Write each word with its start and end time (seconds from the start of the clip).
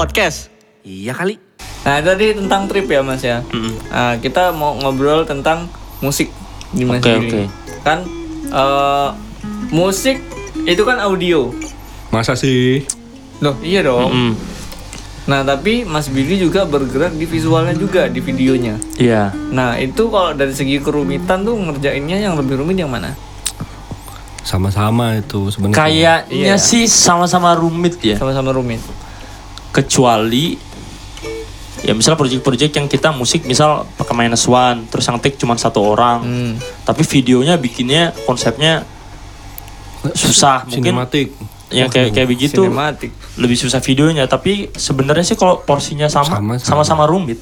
podcast. 0.00 0.48
Iya 0.80 1.12
kali. 1.12 1.36
Nah 1.84 2.00
tadi 2.00 2.32
tentang 2.32 2.64
trip 2.64 2.88
ya 2.88 3.04
mas 3.04 3.20
ya. 3.20 3.44
Mm-mm. 3.52 3.76
Nah, 3.92 4.16
kita 4.16 4.48
mau 4.56 4.72
ngobrol 4.72 5.28
tentang 5.28 5.68
musik 6.00 6.32
di 6.72 6.88
Billy. 6.88 7.04
oke. 7.28 7.42
Kan 7.84 8.08
eh, 8.48 9.08
musik 9.68 10.24
itu 10.64 10.82
kan 10.88 11.04
audio. 11.04 11.52
Masa 12.08 12.32
sih? 12.32 12.80
Loh 13.44 13.60
iya 13.60 13.84
dong. 13.84 14.08
Mm-mm. 14.08 14.32
Nah 15.28 15.44
tapi 15.44 15.84
Mas 15.84 16.08
Billy 16.08 16.40
juga 16.40 16.64
bergerak 16.64 17.12
di 17.12 17.28
visualnya 17.28 17.76
juga 17.76 18.08
di 18.08 18.24
videonya. 18.24 18.80
Iya. 18.96 19.36
Nah 19.52 19.76
itu 19.76 20.08
kalau 20.08 20.32
dari 20.32 20.56
segi 20.56 20.80
kerumitan 20.80 21.44
tuh 21.44 21.60
ngerjainnya 21.60 22.24
yang 22.24 22.40
lebih 22.40 22.56
rumit 22.56 22.80
yang 22.80 22.88
mana? 22.88 23.12
Sama-sama 24.40 25.20
itu 25.20 25.52
sebenarnya. 25.52 25.76
Kayaknya 25.76 26.56
Iya. 26.56 26.56
sih 26.56 26.88
sama-sama 26.88 27.52
rumit 27.52 28.00
ya. 28.00 28.16
Sama-sama 28.16 28.56
rumit. 28.56 28.80
Kecuali 29.70 30.58
ya 31.80 31.92
misal 31.92 32.12
project-project 32.12 32.72
yang 32.74 32.86
kita 32.86 33.08
musik 33.10 33.42
misal 33.42 33.88
pakai 33.96 34.12
minus 34.14 34.44
one 34.44 34.84
terus 34.86 35.00
yang 35.02 35.16
take 35.16 35.34
cuma 35.34 35.56
satu 35.56 35.80
orang 35.80 36.20
Hmm. 36.20 36.52
tapi 36.84 37.00
videonya 37.02 37.56
bikinnya 37.56 38.12
konsepnya 38.22 38.84
susah 40.10 40.64
mungkin 40.66 40.92
Sinematik. 40.92 41.32
yang 41.70 41.88
kayak 41.88 42.12
kayak 42.12 42.28
begitu 42.28 42.60
Sinematik. 42.62 43.16
lebih 43.34 43.56
susah 43.56 43.80
videonya 43.80 44.26
tapi 44.26 44.68
sebenarnya 44.70 45.24
sih 45.24 45.36
kalau 45.36 45.56
porsinya 45.58 46.04
sama 46.06 46.36
Sama-sama. 46.36 46.60
sama-sama 46.84 47.04
rumit 47.06 47.40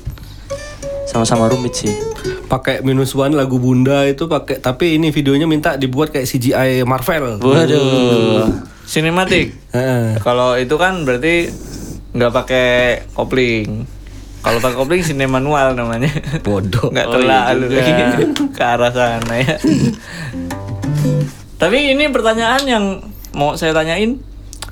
sama-sama 1.04 1.48
rumit 1.48 1.74
sih 1.74 1.90
Pakai 2.46 2.80
minus 2.80 3.12
one 3.12 3.34
lagu 3.34 3.58
Bunda 3.58 4.06
itu 4.06 4.24
pakai 4.24 4.56
tapi 4.56 4.96
ini 4.96 5.10
videonya 5.10 5.44
minta 5.44 5.74
dibuat 5.74 6.08
kayak 6.08 6.24
CGI 6.24 6.80
Marvel. 6.82 7.36
waduh 7.38 8.48
Sinematik. 8.86 9.52
Heeh. 9.68 10.16
Kalau 10.18 10.56
itu 10.56 10.72
kan 10.74 11.04
berarti 11.04 11.52
nggak 12.18 12.32
pakai 12.34 12.68
kopling. 13.14 13.86
Kalau 14.42 14.58
pakai 14.58 14.74
kopling 14.74 15.02
sini 15.06 15.30
manual 15.30 15.78
namanya. 15.78 16.10
Bodoh. 16.42 16.90
Nggak 16.90 17.06
Oh, 17.06 17.22
iya 17.22 17.54
terlalu 17.54 17.66
ke 18.58 18.62
arah 18.62 18.90
sana 18.90 19.34
ya. 19.38 19.54
Tapi 21.58 21.94
ini 21.94 22.10
pertanyaan 22.10 22.62
yang 22.66 22.84
mau 23.34 23.54
saya 23.54 23.70
tanyain 23.70 24.18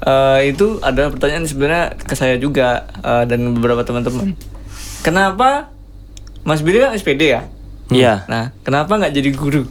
eh, 0.02 0.40
itu 0.50 0.82
ada 0.82 1.06
pertanyaan 1.10 1.46
sebenarnya 1.46 1.94
ke 1.98 2.14
saya 2.14 2.34
juga 2.38 2.90
eh, 3.02 3.24
dan 3.30 3.54
beberapa 3.54 3.86
teman-teman. 3.86 4.34
Kenapa 5.02 5.70
Mas 6.42 6.62
Billy 6.62 6.82
kan 6.82 6.94
SPD 6.94 7.30
ya? 7.30 7.42
iya 7.86 8.26
Nah, 8.26 8.50
kenapa 8.66 8.98
nggak 8.98 9.14
jadi 9.14 9.30
guru? 9.30 9.62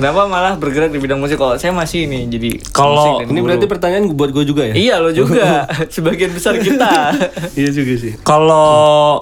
Kenapa 0.00 0.24
malah 0.24 0.56
bergerak 0.56 0.88
di 0.88 0.96
bidang 0.96 1.20
musik? 1.20 1.36
Kalau 1.36 1.60
saya 1.60 1.76
masih 1.76 2.08
ini 2.08 2.24
jadi 2.24 2.56
Kalau 2.72 3.20
Ini 3.20 3.28
guru. 3.28 3.44
berarti 3.44 3.68
pertanyaan 3.68 4.08
buat 4.10 4.32
gue 4.32 4.48
juga 4.48 4.64
ya? 4.64 4.72
Iya 4.72 4.94
lo 4.96 5.12
juga 5.12 5.68
sebagian 5.94 6.32
besar 6.32 6.56
kita. 6.56 7.12
iya 7.60 7.68
juga 7.68 7.92
sih. 8.00 8.16
kalau 8.24 9.20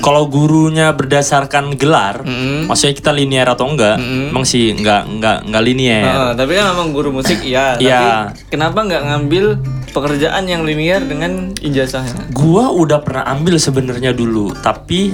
kalau 0.00 0.24
gurunya 0.24 0.96
berdasarkan 0.96 1.76
gelar 1.76 2.24
Mm-mm. 2.24 2.64
maksudnya 2.64 2.96
kita 2.96 3.12
linear 3.12 3.44
atau 3.44 3.68
enggak 3.68 4.00
emang 4.00 4.48
sih 4.48 4.72
enggak 4.72 5.04
enggak 5.04 5.44
enggak 5.44 5.62
linear 5.62 6.04
Heeh, 6.08 6.30
tapi 6.32 6.50
kan 6.56 6.64
memang 6.72 6.88
guru 6.96 7.12
musik 7.12 7.44
iya. 7.44 7.76
Iya. 7.76 8.00
Tapi 8.32 8.48
kenapa 8.48 8.80
nggak 8.80 9.02
ngambil 9.04 9.44
pekerjaan 9.92 10.48
yang 10.48 10.64
linear 10.64 11.04
dengan 11.04 11.52
ijazahnya? 11.60 12.32
Gua 12.32 12.72
udah 12.72 13.04
pernah 13.04 13.28
ambil 13.28 13.60
sebenarnya 13.60 14.16
dulu, 14.16 14.56
tapi 14.56 15.12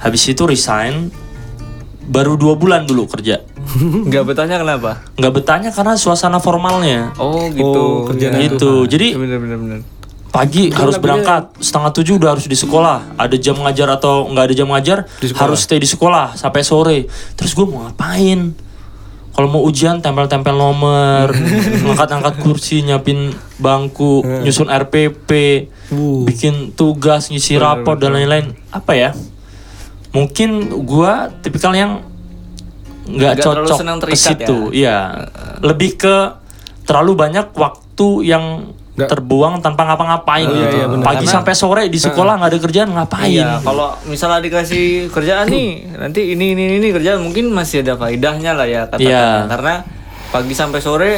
habis 0.00 0.24
itu 0.24 0.48
resign 0.48 1.12
baru 2.02 2.40
dua 2.40 2.56
bulan 2.56 2.88
dulu 2.88 3.04
kerja. 3.04 3.44
Nggak 4.08 4.24
bertanya 4.26 4.56
kenapa? 4.58 5.02
Nggak 5.16 5.32
betahnya 5.32 5.70
karena 5.70 5.94
suasana 5.94 6.38
formalnya. 6.38 7.12
Oh 7.16 7.48
gitu. 7.50 7.82
Oh, 7.82 7.96
kerjaan 8.06 8.36
Iya. 8.36 8.48
Gitu. 8.52 8.72
Jadi 8.86 9.06
Bener 9.16 9.38
bener 9.38 9.58
bener. 9.58 9.80
pagi 10.32 10.72
harus 10.72 10.96
berangkat 10.96 11.52
setengah 11.60 11.92
tujuh 11.92 12.16
udah 12.16 12.36
harus 12.36 12.48
di 12.48 12.56
sekolah. 12.56 13.20
Ada 13.20 13.36
jam 13.36 13.60
ngajar 13.60 13.88
atau 13.92 14.26
nggak 14.28 14.44
ada 14.48 14.54
jam 14.56 14.68
ngajar 14.68 14.98
harus 15.36 15.60
stay 15.60 15.76
di 15.76 15.88
sekolah 15.88 16.34
sampai 16.34 16.62
sore. 16.64 16.98
Terus 17.36 17.52
gue 17.52 17.66
mau 17.68 17.84
ngapain? 17.84 18.56
Kalau 19.32 19.48
mau 19.48 19.64
ujian 19.64 20.04
tempel-tempel 20.04 20.52
nomor, 20.52 21.32
ngangkat-ngangkat 21.88 22.44
kursi, 22.44 22.84
nyiapin 22.84 23.32
bangku, 23.56 24.20
nyusun 24.44 24.68
RPP, 24.68 25.30
Uh. 25.88 26.24
bikin 26.24 26.72
tugas, 26.72 27.28
ngisi 27.28 27.56
rapor 27.56 27.96
dan 27.96 28.12
lain-lain. 28.12 28.52
Apa 28.68 28.92
ya? 28.92 29.10
Mungkin 30.12 30.68
gua 30.84 31.32
tipikal 31.40 31.72
yang 31.72 32.04
nggak 33.04 33.34
cocok 33.38 33.76
senang 33.76 33.98
ke 33.98 34.14
situ. 34.14 34.70
Iya. 34.70 35.26
Lebih 35.58 35.96
ke 35.96 36.16
terlalu 36.82 37.12
banyak 37.14 37.50
waktu 37.52 38.08
yang 38.24 38.44
Nggak- 38.92 39.08
terbuang 39.08 39.64
tanpa 39.64 39.88
ngapa-ngapain 39.88 40.44
Oh, 40.44 40.52
iya, 40.52 40.68
gitu. 40.68 40.76
iya. 40.76 40.86
Pagi 41.00 41.24
Karena- 41.24 41.32
sampai 41.32 41.54
sore 41.56 41.82
di 41.88 41.96
sekolah 41.96 42.36
nggak 42.36 42.50
ada 42.52 42.58
kerjaan 42.60 42.90
ngapain? 42.92 43.32
Iya, 43.32 43.56
kalau 43.58 43.88
misalnya 44.04 44.44
dikasih 44.44 45.08
kerjaan 45.08 45.48
nih, 45.48 45.96
nanti 45.96 46.36
ini 46.36 46.52
ini 46.52 46.76
ini 46.76 46.88
kerjaan 46.92 47.24
mungkin 47.24 47.48
masih 47.50 47.80
ada 47.80 47.96
faedahnya 47.96 48.52
lah 48.52 48.68
ya 48.68 48.84
katakan. 48.84 49.00
Iya. 49.00 49.48
Karena 49.48 49.74
pagi 50.28 50.52
sampai 50.52 50.80
sore 50.80 51.10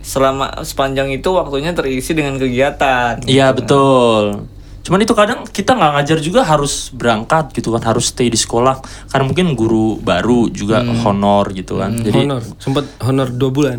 selama 0.00 0.64
sepanjang 0.64 1.12
itu 1.12 1.28
waktunya 1.28 1.76
terisi 1.76 2.16
dengan 2.16 2.40
kegiatan. 2.40 3.20
Iya 3.28 3.52
betul. 3.52 4.48
Cuman 4.88 4.98
itu 4.98 5.12
kadang 5.12 5.44
kita 5.44 5.76
nggak 5.76 5.92
ngajar 5.94 6.18
juga 6.18 6.40
harus 6.42 6.88
berangkat 6.90 7.52
gitu 7.52 7.70
kan, 7.70 7.84
harus 7.84 8.08
stay 8.08 8.26
di 8.26 8.36
sekolah. 8.36 8.80
Karena 9.06 9.28
mungkin 9.28 9.52
guru 9.52 10.00
baru 10.00 10.48
juga 10.48 10.80
Hmm. 10.80 10.96
honor 11.04 11.52
gitu 11.52 11.76
kan. 11.76 11.92
Jadi 11.94 12.24
honor. 12.24 12.40
Sempat 12.56 12.88
honor 12.98 13.28
dua 13.28 13.52
bulan. 13.52 13.78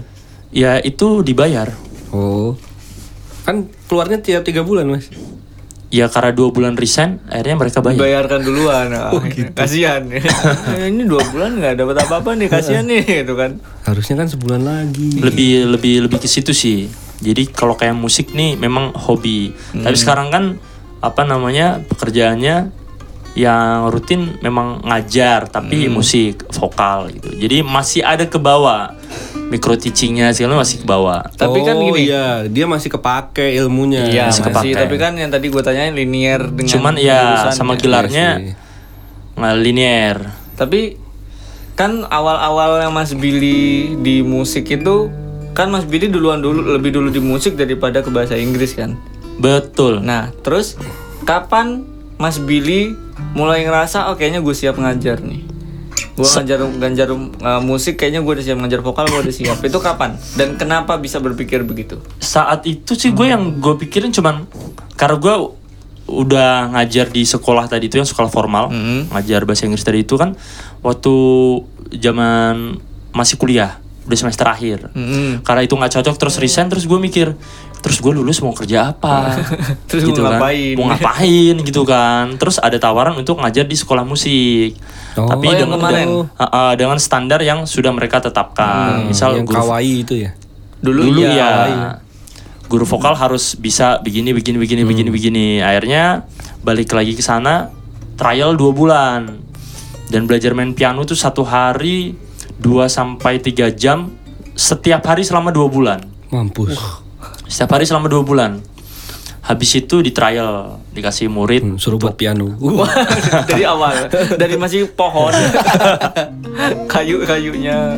ya 0.49 0.77
itu 0.77 1.21
dibayar. 1.21 1.69
Oh. 2.09 2.53
Kan 3.41 3.65
keluarnya 3.85 4.17
tiap 4.19 4.41
tiga 4.43 4.61
bulan 4.61 4.85
mas. 4.87 5.09
Ya 5.89 6.05
karena 6.05 6.29
dua 6.29 6.49
bulan 6.49 6.73
resign, 6.73 7.17
akhirnya 7.25 7.57
mereka 7.57 7.81
bayar. 7.81 7.97
Bayarkan 7.99 8.39
duluan. 8.39 8.85
Nah, 8.87 9.09
Oh, 9.13 9.21
gitu. 9.23 9.49
Kasihan. 9.51 10.05
Eh, 10.69 10.85
ini 10.87 11.01
dua 11.03 11.25
bulan 11.27 11.53
nggak 11.55 11.73
dapat 11.75 11.97
apa-apa 11.99 12.33
nih, 12.35 12.45
kasihan 12.47 12.85
nih 12.85 13.01
gitu 13.21 13.33
kan. 13.33 13.57
Harusnya 13.83 14.13
kan 14.15 14.29
sebulan 14.29 14.61
lagi. 14.61 15.17
lebih 15.17 15.65
lebih 15.67 16.05
lebih 16.05 16.17
ke 16.17 16.25
situ 16.25 16.53
sih 16.53 16.85
jadi 17.19 17.45
kalau 17.47 17.75
kayak 17.75 17.93
musik 17.93 18.31
nih 18.31 18.55
memang 18.55 18.95
hobi 18.95 19.51
tapi 19.73 19.91
sekarang 19.93 20.31
kan 20.31 20.43
apa 20.99 21.23
namanya 21.23 21.83
pekerjaannya 21.87 22.75
yang 23.37 23.87
rutin 23.87 24.35
memang 24.43 24.83
ngajar 24.83 25.47
tapi 25.47 25.87
musik 25.87 26.43
vokal 26.51 27.13
gitu. 27.13 27.29
Jadi 27.39 27.63
masih 27.63 28.03
ada 28.03 28.27
ke 28.27 28.41
bawah. 28.41 28.91
Micro 29.49 29.73
teachingnya 29.73 30.29
segala 30.35 30.61
masih 30.61 30.83
ke 30.83 30.85
bawah. 30.85 31.25
Tapi 31.33 31.65
kan 31.65 31.73
oh, 31.73 31.89
gini. 31.89 32.05
iya, 32.09 32.45
dia 32.45 32.69
masih 32.69 32.93
kepake 32.93 33.57
ilmunya. 33.57 34.05
Iya, 34.05 34.29
masih 34.29 34.45
masih, 34.45 34.73
kepakai. 34.75 34.81
tapi 34.85 34.95
kan 35.01 35.13
yang 35.17 35.33
tadi 35.33 35.49
gue 35.49 35.63
tanyain 35.65 35.93
linear 35.95 36.45
dengan 36.53 36.69
cuman 36.69 36.93
ya 37.01 37.49
sama 37.49 37.73
gelarnya 37.73 38.37
Iya 38.37 38.69
nggak 39.39 39.55
linear. 39.63 40.15
Tapi 40.59 40.99
kan 41.79 42.03
awal-awalnya 42.03 42.91
Mas 42.91 43.15
Billy 43.15 43.95
di 44.03 44.19
musik 44.19 44.67
itu 44.67 45.07
kan 45.55 45.71
Mas 45.71 45.87
Billy 45.87 46.11
duluan 46.11 46.43
dulu 46.43 46.75
lebih 46.75 46.91
dulu 46.91 47.07
di 47.07 47.23
musik 47.23 47.55
daripada 47.55 48.03
ke 48.03 48.11
bahasa 48.11 48.35
Inggris 48.35 48.75
kan. 48.75 48.99
Betul 49.39 49.99
Nah, 49.99 50.35
terus 50.37 50.75
kapan 51.23 51.87
Mas 52.15 52.37
Billy 52.37 52.93
mulai 53.31 53.63
ngerasa 53.63 54.07
oh 54.07 54.15
kayaknya 54.15 54.39
gue 54.39 54.51
siap 54.51 54.75
ngajar 54.75 55.19
nih. 55.19 55.47
Gue 56.13 56.27
ngajar 56.27 56.59
ngajar 56.59 57.07
uh, 57.09 57.61
musik 57.61 57.95
kayaknya 57.95 58.19
gue 58.19 58.33
udah 58.33 58.43
siap 58.43 58.57
ngajar 58.57 58.79
vokal 58.79 59.07
gue 59.07 59.19
udah 59.21 59.31
siap. 59.33 59.57
Itu 59.61 59.79
kapan? 59.79 60.19
Dan 60.35 60.55
kenapa 60.55 60.95
bisa 60.95 61.17
berpikir 61.17 61.63
begitu? 61.63 61.95
saat 62.19 62.63
itu 62.65 62.91
sih 62.93 63.09
gue 63.09 63.25
yang 63.25 63.57
gue 63.57 63.75
pikirin 63.77 64.11
cuman 64.11 64.43
karena 64.93 65.15
gue 65.17 65.35
udah 66.05 66.73
ngajar 66.73 67.07
di 67.07 67.21
sekolah 67.21 67.65
tadi 67.65 67.85
itu 67.85 67.95
yang 67.95 68.05
sekolah 68.05 68.27
formal 68.27 68.67
Mhm. 68.67 69.09
ngajar 69.09 69.45
bahasa 69.45 69.63
Inggris 69.63 69.81
tadi 69.81 70.01
itu 70.01 70.13
kan 70.13 70.33
waktu 70.81 71.13
zaman 71.91 72.77
masih 73.11 73.37
kuliah 73.37 73.77
udah 74.03 74.17
semester 74.17 74.41
akhir 74.43 74.89
Mm-mm. 74.91 75.41
karena 75.41 75.61
itu 75.61 75.71
nggak 75.71 75.93
cocok 75.93 76.15
terus 76.17 76.35
resign 76.37 76.65
terus 76.65 76.83
gue 76.83 76.97
mikir 76.97 77.37
terus 77.79 78.03
gue 78.03 78.11
lulus 78.11 78.43
mau 78.43 78.51
kerja 78.51 78.91
apa 78.91 79.39
Terus 79.89 80.03
mau 80.03 80.15
kan. 80.15 80.23
ngapain? 80.35 80.75
mau 80.75 80.85
ngapain 80.91 81.55
gitu 81.63 81.81
kan 81.87 82.35
terus 82.35 82.59
ada 82.59 82.75
tawaran 82.75 83.15
untuk 83.15 83.39
ngajar 83.39 83.63
di 83.63 83.75
sekolah 83.75 84.03
musik 84.03 84.75
Oh. 85.17 85.25
tapi 85.25 85.49
Oh, 85.49 85.51
yang 85.51 85.67
dengan, 85.67 85.79
kemarin? 85.81 86.07
dengan, 86.07 86.37
uh, 86.37 86.43
uh, 86.45 86.73
dengan 86.77 86.97
standar 87.01 87.41
yang 87.43 87.65
sudah 87.65 87.91
mereka 87.91 88.21
tetapkan 88.23 89.09
misal 89.09 89.35
yang 89.35 89.43
guru 89.43 89.57
kawaii 89.57 90.05
itu 90.05 90.13
ya. 90.27 90.31
Dulu, 90.79 90.99
dulu 91.01 91.21
iya. 91.27 91.33
ya 91.35 91.51
guru 92.69 92.85
vokal 92.85 93.17
harus 93.17 93.57
bisa 93.57 93.97
begini 93.99 94.31
begini 94.31 94.61
begini 94.61 94.85
begini 94.85 95.09
begini 95.09 95.45
akhirnya 95.59 96.29
balik 96.61 96.93
lagi 96.93 97.17
ke 97.17 97.23
sana 97.25 97.73
trial 98.15 98.53
dua 98.53 98.71
bulan 98.71 99.41
dan 100.13 100.29
belajar 100.29 100.53
main 100.53 100.71
piano 100.77 101.01
tuh 101.03 101.17
satu 101.17 101.41
hari 101.41 102.13
2 102.59 102.85
sampai 102.91 103.39
tiga 103.39 103.71
jam 103.73 104.11
setiap 104.53 105.01
hari 105.07 105.23
selama 105.23 105.49
dua 105.49 105.67
bulan 105.71 105.99
Mampus. 106.29 106.77
Setiap 107.49 107.73
hari 107.73 107.83
selama 107.83 108.07
dua 108.07 108.21
bulan. 108.21 108.61
Habis 109.39 109.81
itu 109.81 110.05
di 110.05 110.13
trial 110.13 110.77
dikasih 110.93 111.25
murid 111.25 111.65
Hmm, 111.65 111.75
suruh 111.81 111.97
buat 111.97 112.13
piano. 112.13 112.53
Uh, 112.61 112.85
dari 113.49 113.65
awal. 113.65 114.05
Dari 114.11 114.55
masih 114.55 114.85
pohon. 114.93 115.33
Kayu 116.93 117.25
kayunya. 117.25 117.97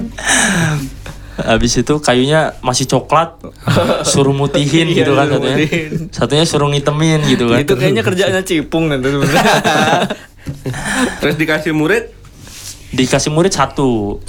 Habis 1.36 1.81
itu 1.81 1.98
kayunya 2.00 2.53
masih 2.62 2.86
coklat 2.86 3.36
suruh 4.06 4.31
mutihin 4.31 4.94
Iya, 4.94 5.03
gitu 5.03 5.12
kan 5.18 5.25
suruh 5.25 5.42
satunya 5.42 5.57
mutihin. 5.57 5.92
satunya 6.13 6.45
suruh 6.45 6.69
ngitemin 6.69 7.19
gitu 7.27 7.45
kan. 7.50 7.59
Itu 7.59 7.74
kayaknya 7.75 8.04
kerjaannya 8.06 8.44
cipung 8.45 8.88
sebenarnya. 8.88 9.44
Terus 11.19 11.36
dikasih 11.36 11.74
murid? 11.74 12.13
Dikasih 12.94 13.31
murid 13.33 13.51
satu 13.51 14.21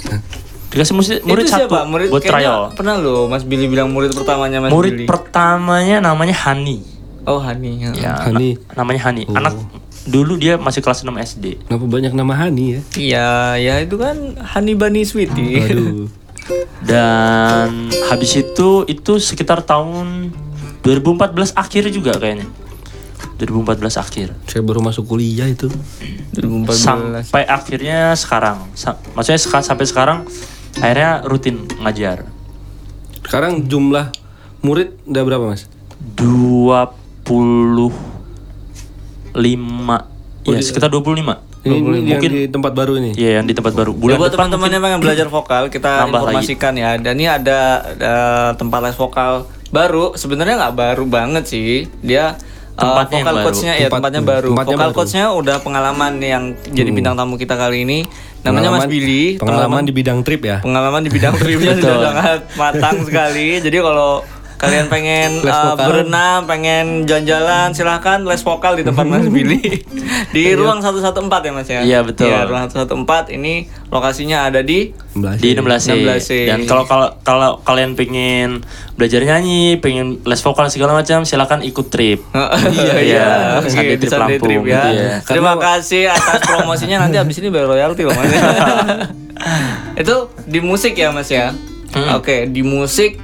dikasih 0.73 0.93
murid, 0.93 1.19
murid 1.23 1.43
itu 1.43 1.51
satu 1.51 1.61
siapa? 1.63 1.79
Murid 1.85 2.07
buat 2.09 2.19
kayaknya 2.19 2.41
trial 2.41 2.61
Pernah 2.73 2.95
loh 2.97 3.23
Mas 3.25 3.43
Billy 3.43 3.65
bilang 3.65 3.87
murid 3.87 4.09
pertamanya 4.11 4.57
Mas 4.57 4.69
murid 4.69 4.93
Billy. 4.95 5.05
pertamanya 5.05 5.97
namanya 5.99 6.33
Hani 6.35 6.81
oh 7.23 7.37
Hani. 7.37 7.93
ya 7.93 8.17
Hani. 8.19 8.57
na- 8.57 8.75
namanya 8.75 9.01
Hani 9.05 9.23
anak 9.29 9.53
dulu 10.03 10.35
dia 10.35 10.57
masih 10.57 10.81
kelas 10.81 10.99
6 10.99 11.13
SD 11.13 11.63
Kenapa 11.63 11.85
banyak 11.87 12.11
nama 12.11 12.33
Hani 12.35 12.65
ya? 12.67 12.81
Iya, 12.93 13.29
ya 13.55 13.73
itu 13.79 13.95
kan 13.95 14.17
Hani 14.35 14.73
Bani 14.73 15.01
Sweetie. 15.01 15.63
Aduh. 15.63 16.09
dan 16.83 17.87
habis 18.05 18.35
itu 18.35 18.69
itu 18.83 19.13
sekitar 19.15 19.61
tahun 19.61 20.35
2014 20.81 21.31
akhir 21.55 21.87
juga 21.87 22.11
kayaknya 22.13 22.43
2014 23.35 23.79
akhir 23.97 24.27
Saya 24.43 24.59
baru 24.61 24.79
masuk 24.79 25.07
kuliah 25.07 25.47
itu. 25.47 25.71
2014. 26.33 26.75
sampai 26.75 27.43
akhirnya 27.45 28.11
sekarang 28.13 28.59
Sa- 28.73 28.99
maksudnya 29.13 29.39
seka- 29.39 29.63
sampai 29.63 29.85
sekarang 29.85 30.19
akhirnya 30.75 31.21
rutin 31.23 31.55
ngajar 31.77 32.25
Sekarang 33.21 33.63
jumlah 33.63 34.09
murid 34.59 34.95
udah 35.03 35.23
berapa 35.23 35.45
mas? 35.47 35.65
25 36.15 37.91
ya 40.43 40.59
sekitar 40.59 40.89
25 40.89 41.39
Ini, 41.63 41.71
ini 41.71 41.79
yang 42.03 42.19
Mungkin- 42.19 42.33
di 42.33 42.43
tempat 42.49 42.71
baru 42.73 42.99
ini. 42.99 43.15
ya 43.15 43.39
yang 43.39 43.47
di 43.47 43.55
tempat 43.55 43.71
baru 43.71 43.91
Ya, 43.91 43.97
bulan 43.97 44.17
buat 44.19 44.31
depan 44.31 44.47
teman-teman 44.47 44.67
yang 44.69 44.83
pengen 44.83 44.99
belajar 44.99 45.27
vokal, 45.27 45.63
kita 45.67 45.91
informasikan 46.05 46.75
ya. 46.75 46.99
Dan 46.99 47.15
ini 47.15 47.23
ada, 47.25 47.59
ada 47.87 48.15
tempat 48.53 48.83
les 48.83 48.91
vokal 48.93 49.33
baru. 49.69 50.11
Sebenarnya 50.13 50.59
nggak 50.59 50.75
baru 50.75 51.07
banget 51.07 51.47
sih. 51.47 51.87
Dia 52.03 52.35
uh, 52.75 52.83
Tempatnya 52.83 53.15
yang 53.15 53.25
vokal 53.25 53.43
coachnya 53.47 53.73
ya 53.73 53.87
Tempat- 53.87 53.95
tempatnya 54.11 54.21
baru. 54.21 54.49
tempatnya 54.51 54.75
vokal 54.75 54.83
baru. 54.85 54.97
coachnya 54.99 55.25
udah 55.31 55.55
pengalaman 55.63 56.13
yang 56.19 56.43
jadi 56.67 56.89
bintang 56.91 57.15
tamu 57.15 57.39
kita 57.39 57.55
kali 57.55 57.87
ini. 57.87 58.03
Namanya 58.43 58.69
Mas 58.69 58.83
Pengalaman- 58.83 58.91
Billy. 58.91 59.23
Pengalaman 59.39 59.63
teman-teman. 59.63 59.83
di 59.83 59.93
bidang 59.95 60.19
trip 60.21 60.41
ya. 60.43 60.57
pengalaman 60.59 61.01
di 61.01 61.11
bidang 61.11 61.35
tripnya 61.39 61.73
sudah 61.79 61.97
sangat 62.03 62.39
matang 62.59 62.97
sekali. 63.07 63.47
Jadi 63.57 63.77
kalau 63.79 64.19
kalian 64.63 64.87
pengen 64.87 65.29
Les 65.43 65.51
uh, 65.51 65.75
berenang, 65.75 66.47
pengen 66.47 67.03
jalan-jalan, 67.03 67.75
silahkan 67.75 68.23
les 68.23 68.39
vokal 68.39 68.79
di 68.79 68.83
tempat 68.87 69.03
Mas 69.03 69.27
Billy 69.27 69.83
di 70.35 70.43
ruang 70.55 70.79
114 70.79 71.19
ya 71.27 71.51
Mas 71.51 71.67
ya. 71.67 71.79
Iya, 71.83 71.99
betul. 71.99 72.31
Iya, 72.31 72.47
ruang 72.47 72.71
114 72.71 73.35
ini 73.35 73.67
lokasinya 73.91 74.47
ada 74.47 74.63
di 74.63 74.95
16 75.13 75.43
di 75.43 75.49
16 75.53 75.93
16C. 76.01 76.31
dan 76.49 76.59
kalau 76.65 76.83
kalau 76.89 77.07
kalau 77.21 77.51
kalian 77.61 77.93
pengen 77.93 78.65
belajar 78.97 79.21
nyanyi 79.21 79.77
pengen 79.77 80.23
les 80.25 80.41
vokal 80.41 80.65
segala 80.73 80.97
macam 80.97 81.21
silakan 81.21 81.61
ikut 81.61 81.93
trip 81.93 82.25
iya 82.73 82.95
iya. 82.97 82.97
Iya, 83.03 83.27
Oke, 83.61 83.69
Sunday 83.69 83.93
di 83.93 84.07
Trip 84.07 84.09
Sunday 84.09 84.37
Lampung, 84.41 84.49
Trip 84.49 84.61
ya. 84.65 84.83
iya. 84.89 85.13
Terima 85.21 85.53
kasih 85.61 86.09
atas 86.09 86.41
promosinya 86.41 87.05
nanti 87.05 87.21
abis 87.21 87.37
ini 87.43 87.53
bayar 87.53 87.69
royalti 87.69 88.01
loh 88.07 88.13
Mas. 88.17 88.31
Itu 90.01 90.33
di 90.49 90.59
musik 90.63 90.97
ya 90.97 91.13
Mas 91.13 91.29
ya. 91.29 91.53
Hmm. 91.93 92.17
Oke, 92.17 92.49
di 92.49 92.65
musik 92.65 93.21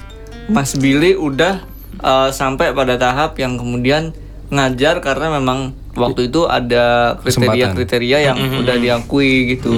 Mas 0.49 0.73
Billy 0.75 1.13
udah 1.15 1.63
uh, 2.01 2.29
sampai 2.33 2.73
pada 2.73 2.97
tahap 2.97 3.37
yang 3.37 3.55
kemudian 3.55 4.11
ngajar 4.49 4.97
karena 5.05 5.37
memang 5.37 5.77
waktu 5.93 6.31
itu 6.31 6.49
ada 6.49 7.17
kriteria-kriteria 7.21 8.17
yang 8.31 8.37
Hmm, 8.39 8.61
udah 8.65 8.75
diakui 8.81 9.57
gitu. 9.57 9.77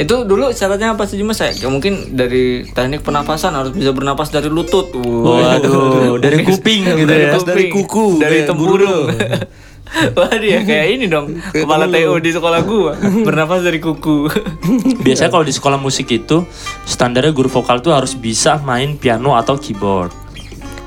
Itu 0.00 0.26
dulu 0.26 0.50
syaratnya 0.50 0.96
apa 0.96 1.06
sih 1.06 1.20
Mas? 1.22 1.38
Ya, 1.38 1.68
mungkin 1.70 2.16
dari 2.18 2.66
teknik 2.72 3.04
pernapasan 3.04 3.54
harus 3.54 3.70
bisa 3.70 3.94
bernapas 3.94 4.32
dari 4.32 4.50
lutut. 4.50 4.90
Waduh, 4.96 6.16
dari 6.24 6.42
kuping 6.42 6.82
gitu 6.82 7.06
dari, 7.06 7.30
ya. 7.30 7.36
kuping, 7.36 7.52
Dari 7.52 7.64
kuku, 7.70 8.06
dari 8.18 8.36
kayak 8.42 8.48
tempurung. 8.50 9.06
Wah 10.16 10.32
dia 10.32 10.60
kayak 10.60 10.86
ini 10.90 11.06
dong. 11.06 11.40
Kepala 11.48 11.86
TO 11.86 12.18
di 12.18 12.30
sekolah 12.30 12.60
gua. 12.62 12.92
Bernapas 13.26 13.60
dari 13.60 13.78
kuku. 13.78 14.28
biasanya 15.00 15.30
kalau 15.30 15.42
di 15.42 15.50
sekolah 15.50 15.76
musik 15.76 16.08
itu 16.08 16.44
standarnya 16.84 17.30
guru 17.30 17.48
vokal 17.48 17.78
tuh 17.78 17.90
harus 17.90 18.12
bisa 18.12 18.60
main 18.60 18.94
piano 18.94 19.32
atau 19.32 19.56
keyboard. 19.56 20.12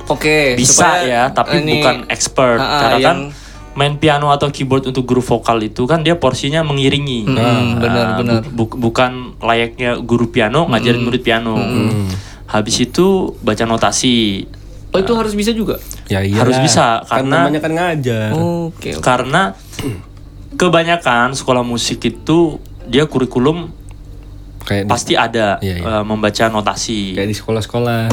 Oke. 0.05 0.53
bisa 0.53 0.91
supaya 0.91 1.07
ya 1.07 1.23
tapi 1.29 1.59
ini- 1.59 1.79
bukan 1.79 1.97
expert. 2.07 2.57
Ah, 2.57 2.81
karena 2.83 2.97
kan 2.99 3.17
yang- 3.17 3.31
main 3.71 3.95
piano 3.95 4.27
atau 4.29 4.51
keyboard 4.51 4.83
untuk 4.85 5.07
guru 5.07 5.23
vokal 5.23 5.57
itu 5.61 5.87
kan 5.87 6.03
dia 6.03 6.13
porsinya 6.13 6.59
mengiringi. 6.59 7.23
Hmm, 7.23 7.33
Nah, 7.33 7.61
benar, 7.79 8.05
benar. 8.19 8.39
bu- 8.43 8.67
bu- 8.67 8.79
bukan 8.83 9.39
layaknya 9.39 9.95
guru 9.97 10.27
piano 10.27 10.67
ngajarin 10.67 11.01
murid 11.01 11.21
piano. 11.21 11.55
habis 12.45 12.83
itu 12.83 13.31
baca 13.39 13.63
notasi 13.63 14.43
Oh 14.91 14.99
itu 14.99 15.13
harus 15.13 15.31
bisa 15.31 15.51
juga. 15.51 15.79
Ya 16.05 16.19
iya. 16.19 16.39
Harus 16.39 16.59
bisa, 16.59 16.99
kan 17.01 17.23
karena- 17.23 17.47
namanya 17.47 17.59
kan 17.59 17.71
ngajar. 17.71 18.29
Oke. 18.31 18.91
oke. 18.91 18.99
karena 18.99 19.55
kebanyakan 20.53 21.31
sekolah 21.31 21.61
musik 21.61 22.01
itu 22.01 22.59
dia 22.85 23.05
kurikulum 23.05 23.71
Kayak 24.61 24.85
di, 24.85 24.89
pasti 24.89 25.13
ada 25.15 25.57
Iya, 25.57 25.75
iya. 25.75 25.85
eh, 25.89 26.03
membaca 26.03 26.43
notasi 26.47 27.15
kayak 27.15 27.25
di 27.25 27.33
sekolah-sekolah. 27.33 28.03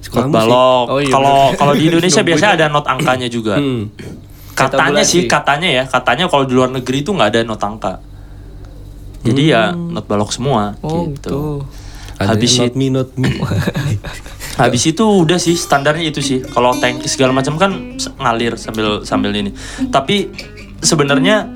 Sekolah 0.00 0.24
not 0.24 0.32
musik. 0.34 0.40
balok 0.42 0.86
Oh, 0.88 0.98
iya, 0.98 1.12
kalau 1.12 1.36
kalau 1.54 1.72
di 1.72 1.84
Indonesia 1.86 2.22
biasanya 2.22 2.52
ada 2.54 2.66
not 2.66 2.84
angkanya 2.84 3.28
juga 3.28 3.54
Hmm. 3.54 3.92
katanya 4.52 5.00
sih 5.00 5.24
katanya 5.26 5.68
ya 5.70 5.84
katanya 5.86 6.26
kalau 6.26 6.42
di 6.42 6.52
luar 6.52 6.68
negeri 6.68 7.00
itu 7.00 7.10
nggak 7.10 7.28
ada 7.28 7.40
not 7.42 7.56
angka 7.58 8.02
jadi 9.22 9.42
ya 9.46 9.62
not 9.72 10.04
balok 10.04 10.28
semua 10.28 10.74
Oh 10.80 11.06
gitu 11.06 11.14
gitu. 11.14 11.40
Habis 12.18 12.52
not 12.56 12.74
me, 12.74 12.86
not 12.88 13.10
me. 13.16 13.30
habis 14.54 14.82
itu 14.84 15.00
udah 15.02 15.36
sih 15.36 15.54
standarnya 15.54 16.06
itu 16.06 16.20
sih 16.20 16.38
kalau 16.42 16.74
tank 16.74 17.00
segala 17.04 17.32
macam 17.32 17.56
kan 17.56 17.96
ngalir 18.16 18.54
sambil 18.54 19.00
sambil 19.02 19.32
ini 19.32 19.52
tapi 19.88 20.28
sebenarnya 20.78 21.48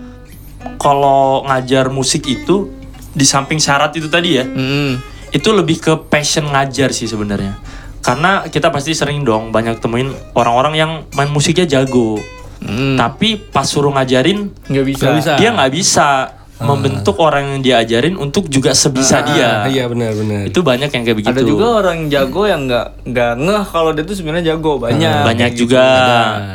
kalau 0.77 1.45
ngajar 1.45 1.89
musik 1.89 2.25
itu 2.25 2.73
di 3.13 3.25
samping 3.25 3.57
syarat 3.57 3.93
itu 3.93 4.07
tadi 4.07 4.31
ya 4.35 4.45
Hmm. 4.45 5.01
itu 5.29 5.49
lebih 5.51 5.77
ke 5.79 5.93
passion 6.07 6.47
ngajar 6.47 6.91
sih 6.91 7.05
sebenarnya 7.05 7.57
karena 8.01 8.47
kita 8.47 8.71
pasti 8.71 8.95
sering 8.95 9.23
dong 9.23 9.51
banyak 9.51 9.77
temuin 9.77 10.09
orang-orang 10.33 10.75
yang 10.75 10.91
main 11.13 11.29
musiknya 11.29 11.67
jago 11.67 12.17
Hmm. 12.57 12.97
tapi 12.97 13.37
pas 13.37 13.63
suruh 13.63 13.93
ngajarin 13.93 14.49
Nggak 14.65 14.85
bisa. 14.87 15.03
Nggak 15.03 15.17
bisa. 15.19 15.33
dia 15.37 15.51
nggak 15.53 15.73
bisa 15.77 16.09
membentuk 16.59 17.17
orang 17.19 17.45
yang 17.47 17.61
diajarin 17.61 18.15
untuk 18.15 18.49
juga 18.49 18.73
sebisa 18.73 19.21
dia 19.23 19.63
Ah, 19.63 19.69
iya 19.69 19.85
benar-benar. 19.85 20.49
itu 20.49 20.61
banyak 20.61 20.89
yang 20.89 21.03
kayak 21.03 21.19
begitu 21.19 21.35
Ada 21.35 21.43
juga 21.45 21.67
orang 21.77 21.95
yang 21.99 22.09
jago 22.11 22.43
yang 22.45 22.61
nggak 22.65 22.87
nggak 23.05 23.33
ngeh 23.39 23.65
kalau 23.67 23.91
dia 23.91 24.03
tuh 24.03 24.15
sebenarnya 24.15 24.45
jago 24.51 24.73
banyak. 24.79 25.21
banyak 25.23 25.37
Kayak 25.43 25.53
gitu. 25.53 25.63
juga 25.69 25.85
Ada. 25.85 26.55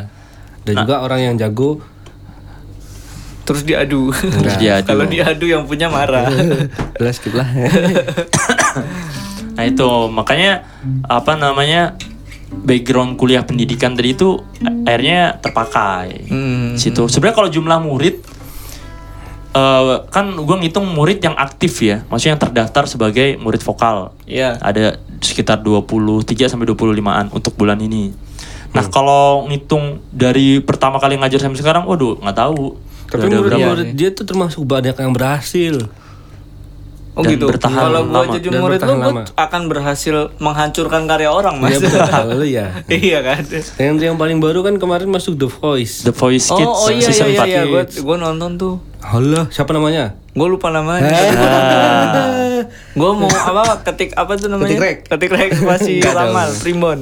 Dan 0.62 0.74
juga 0.76 0.94
orang 1.00 1.20
yang 1.22 1.34
jago 1.36 1.70
Terus 3.42 3.62
diadu. 3.62 4.14
Terus 4.14 4.54
diadu. 4.56 4.86
kalau 4.90 5.04
diadu 5.04 5.44
yang 5.44 5.66
punya 5.66 5.86
marah. 5.86 6.30
Udah 6.94 7.10
skip 7.10 7.34
lah. 7.34 7.46
nah 9.52 9.64
itu 9.64 9.84
makanya 10.08 10.64
apa 11.04 11.34
namanya 11.34 11.94
background 12.54 13.14
kuliah 13.14 13.42
pendidikan 13.42 13.92
tadi 13.92 14.12
itu 14.12 14.40
akhirnya 14.82 15.36
terpakai 15.38 16.24
Hmm. 16.24 16.72
situ 16.74 17.04
sebenarnya 17.04 17.36
kalau 17.36 17.50
jumlah 17.50 17.78
murid 17.78 18.16
eh, 19.52 19.82
kan 20.08 20.26
gue 20.32 20.56
ngitung 20.58 20.86
murid 20.88 21.20
yang 21.20 21.34
aktif 21.34 21.78
ya 21.78 22.02
maksudnya 22.06 22.34
yang 22.34 22.42
terdaftar 22.42 22.84
sebagai 22.84 23.36
murid 23.36 23.60
vokal 23.60 24.16
Iya. 24.24 24.56
ada 24.58 24.96
sekitar 25.18 25.60
23 25.60 26.24
sampai 26.46 26.66
25-an 26.66 27.30
untuk 27.30 27.54
bulan 27.54 27.78
ini 27.78 28.12
Hmm. 28.12 28.74
nah 28.74 28.88
kalau 28.88 29.24
ngitung 29.46 30.00
dari 30.08 30.56
pertama 30.58 30.96
kali 30.96 31.14
ngajar 31.14 31.36
sampai 31.38 31.60
sekarang 31.60 31.84
waduh 31.84 32.16
nggak 32.16 32.32
tahu 32.34 32.80
Tapi 33.04 33.20
Udah 33.22 33.36
ada 33.36 33.44
berapa 33.44 33.60
murid-murid 33.68 33.88
dia 33.92 34.08
tuh 34.10 34.24
termasuk 34.24 34.64
banyak 34.64 34.96
yang 34.96 35.12
berhasil. 35.12 35.84
Oh 37.12 37.20
Dan 37.20 37.36
gitu. 37.36 37.44
bertahan 37.44 37.76
Kalau 37.84 38.08
gua 38.08 38.24
lama. 38.24 38.32
jadi 38.32 38.48
Dan 38.48 38.60
murid 38.64 38.80
lu 38.80 38.96
akan 39.36 39.62
berhasil 39.68 40.16
menghancurkan 40.40 41.04
karya 41.04 41.28
orang, 41.28 41.60
Mas. 41.60 41.76
Iya 41.76 41.80
betul 41.84 42.40
ya. 42.48 42.66
iya 43.04 43.18
kan? 43.20 43.44
Yang 43.76 43.96
yang 44.00 44.16
paling 44.16 44.40
baru 44.40 44.64
kan 44.64 44.80
kemarin 44.80 45.12
masuk 45.12 45.36
The 45.36 45.44
Voice. 45.44 46.00
The 46.02 46.16
Voice 46.16 46.48
Oh, 46.48 46.56
Kids 46.56 46.72
oh 46.72 46.88
iya 46.88 46.96
iya 46.96 47.04
season 47.04 47.28
iya, 47.28 47.40
4 47.44 47.44
iya. 47.44 47.62
Gua, 47.68 47.82
Kids. 47.84 47.94
gua 48.00 48.16
nonton 48.16 48.50
tuh. 48.56 48.74
Halo, 49.02 49.50
siapa 49.50 49.70
namanya? 49.70 50.14
Gue 50.32 50.46
lupa 50.48 50.70
namanya. 50.70 51.10
gue 52.94 53.10
mau 53.12 53.26
apa 53.28 53.82
ketik 53.82 54.14
apa 54.14 54.34
tuh 54.34 54.46
namanya? 54.48 54.70
Ketik 54.70 54.80
rek. 54.80 54.96
Ketik 55.04 55.30
rek 55.30 55.50
tahu. 55.58 56.14
ramal 56.14 56.48
primbon. 56.56 56.98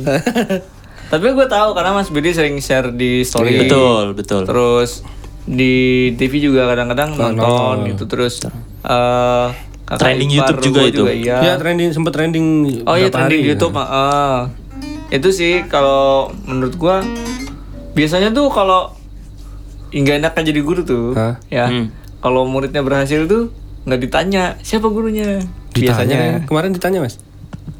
Tapi 1.06 1.26
gue 1.28 1.46
tahu 1.46 1.68
karena 1.70 1.92
Mas 1.92 2.08
Bidi 2.08 2.32
sering 2.32 2.56
share 2.58 2.88
di 2.88 3.20
story. 3.22 3.60
betul 3.60 4.14
betul 4.14 4.42
Terus 4.44 5.04
di 5.42 5.74
TV 6.14 6.40
juga 6.40 6.64
kadang-kadang 6.66 7.12
nonton 7.12 7.84
gitu 7.86 8.04
terus 8.06 8.40
eh 8.80 9.46
kakak 9.84 9.98
Trending 9.98 10.30
ipar 10.32 10.46
YouTube 10.48 10.62
juga 10.64 10.80
itu. 10.86 11.02
iya. 11.10 11.38
Ya 11.42 11.54
trending 11.56 11.90
sempat 11.90 12.12
trending 12.12 12.46
Oh 12.86 12.94
iya 12.94 13.10
trending 13.10 13.42
hari, 13.42 13.50
YouTube. 13.50 13.74
ya. 13.74 13.82
heeh. 13.82 14.36
Itu 15.12 15.28
sih 15.30 15.66
kalau 15.66 16.30
menurut 16.44 16.74
gua 16.74 17.02
biasanya 17.92 18.30
tuh 18.30 18.46
kalau 18.48 18.94
nggak 19.92 20.16
enak 20.18 20.32
jadi 20.36 20.60
guru 20.60 20.80
tuh, 20.80 21.12
Hah? 21.12 21.36
ya. 21.46 21.66
Hmm. 21.66 21.90
Kalau 22.16 22.44
muridnya 22.44 22.80
berhasil 22.80 23.24
tuh 23.24 23.50
nggak 23.82 24.00
ditanya 24.00 24.42
siapa 24.60 24.86
gurunya. 24.86 25.40
Ditanya, 25.70 25.86
Biasanya 25.96 26.18
kemarin 26.44 26.70
ditanya 26.70 26.98
mas. 27.00 27.16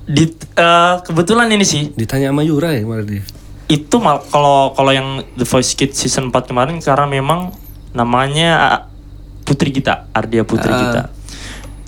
di 0.02 0.26
eh, 0.56 0.94
kebetulan 1.00 1.46
ini 1.48 1.62
sih 1.62 1.90
Ditanya 1.92 2.30
sama 2.30 2.42
Yura 2.42 2.70
ya 2.70 2.82
kemarin 2.82 3.06
dia. 3.08 3.22
itu 3.68 3.96
mal- 3.96 4.22
kalau 4.24 4.74
kalau 4.74 4.90
yang 4.90 5.08
The 5.34 5.44
Voice 5.44 5.72
Kids 5.72 5.94
season 5.96 6.28
4 6.28 6.50
kemarin 6.50 6.78
karena 6.78 7.06
memang 7.06 7.54
namanya 7.92 8.48
ah, 8.58 8.80
Putri 9.40 9.70
Gita, 9.70 10.10
Ardia 10.10 10.42
Putri 10.42 10.66
Gita. 10.68 11.10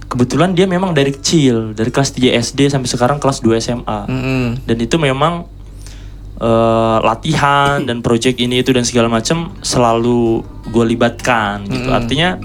Kebetulan 0.05 0.53
dia 0.53 0.67
memang 0.67 0.93
dari 0.93 1.11
kecil, 1.11 1.73
dari 1.73 1.89
kelas 1.89 2.13
3 2.13 2.37
SD 2.37 2.69
sampai 2.69 2.85
sekarang 2.87 3.17
kelas 3.17 3.41
2 3.41 3.57
SMA. 3.57 3.99
Mm-mm. 4.05 4.47
Dan 4.63 4.77
itu 4.77 4.99
memang 4.99 5.49
eh, 6.43 6.99
latihan 7.01 7.79
dan 7.81 8.03
project 8.03 8.37
ini 8.37 8.59
itu 8.59 8.75
dan 8.75 8.83
segala 8.83 9.07
macam 9.09 9.55
selalu 9.63 10.43
gue 10.67 10.85
libatkan 10.89 11.63
gitu. 11.65 11.89
Artinya 11.89 12.43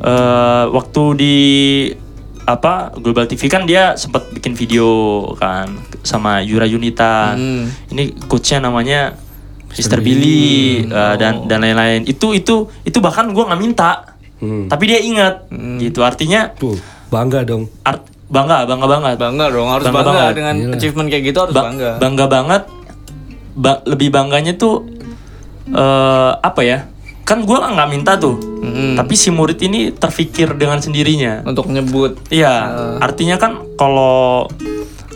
eh, 0.00 0.64
waktu 0.68 1.02
di 1.14 1.36
apa 2.40 2.90
Global 2.98 3.30
TV 3.30 3.46
kan 3.46 3.62
dia 3.62 3.94
sempat 3.94 4.26
bikin 4.32 4.58
video 4.58 4.88
kan 5.38 5.70
sama 6.02 6.42
Yura 6.42 6.66
Yunita. 6.66 7.38
Hmm. 7.38 7.70
Ini 7.88 8.26
coachnya 8.26 8.66
namanya 8.66 9.14
Mr. 9.70 10.02
Billy 10.02 10.82
eh, 10.82 11.14
dan 11.14 11.46
dan 11.46 11.62
lain-lain. 11.62 12.02
Itu 12.04 12.34
itu 12.34 12.66
itu 12.82 12.98
bahkan 12.98 13.30
gua 13.30 13.46
nggak 13.46 13.60
minta. 13.60 13.92
Hmm. 14.40 14.66
Tapi 14.66 14.84
dia 14.88 14.98
ingat 14.98 15.46
gitu. 15.78 16.00
Artinya 16.00 16.48
Tuh, 16.56 16.74
bangga 17.06 17.44
dong. 17.44 17.68
art, 17.84 18.00
bangga, 18.26 18.64
bangga 18.64 18.86
banget. 18.88 19.14
Bangga 19.20 19.46
dong, 19.46 19.68
harus 19.68 19.84
Bangga 19.84 20.00
bangga, 20.00 20.10
banget. 20.16 20.32
dengan 20.34 20.54
Iyalah. 20.56 20.74
achievement 20.74 21.08
kayak 21.12 21.24
gitu 21.28 21.38
harus 21.38 21.54
Ba- 21.54 21.64
bangga. 21.68 21.90
bangga 22.00 22.26
banget 22.26 22.62
Ba- 23.60 23.84
lebih 23.84 24.08
bangganya 24.08 24.56
tuh 24.56 24.88
eh 25.68 26.32
apa 26.34 26.60
ya? 26.62 26.88
Kan 27.22 27.44
gue 27.44 27.54
nggak 27.54 27.90
minta 27.90 28.16
tuh. 28.16 28.40
Mm-mm. 28.60 28.92
tapi 28.92 29.16
si 29.16 29.32
murid 29.32 29.56
ini 29.58 29.88
terfikir 29.90 30.52
dengan 30.52 30.80
sendirinya. 30.80 31.40
Untuk 31.44 31.68
nyebut. 31.68 32.16
iya. 32.28 32.68
Artinya 32.98 33.36
kan 33.36 33.60
kalau 33.74 34.48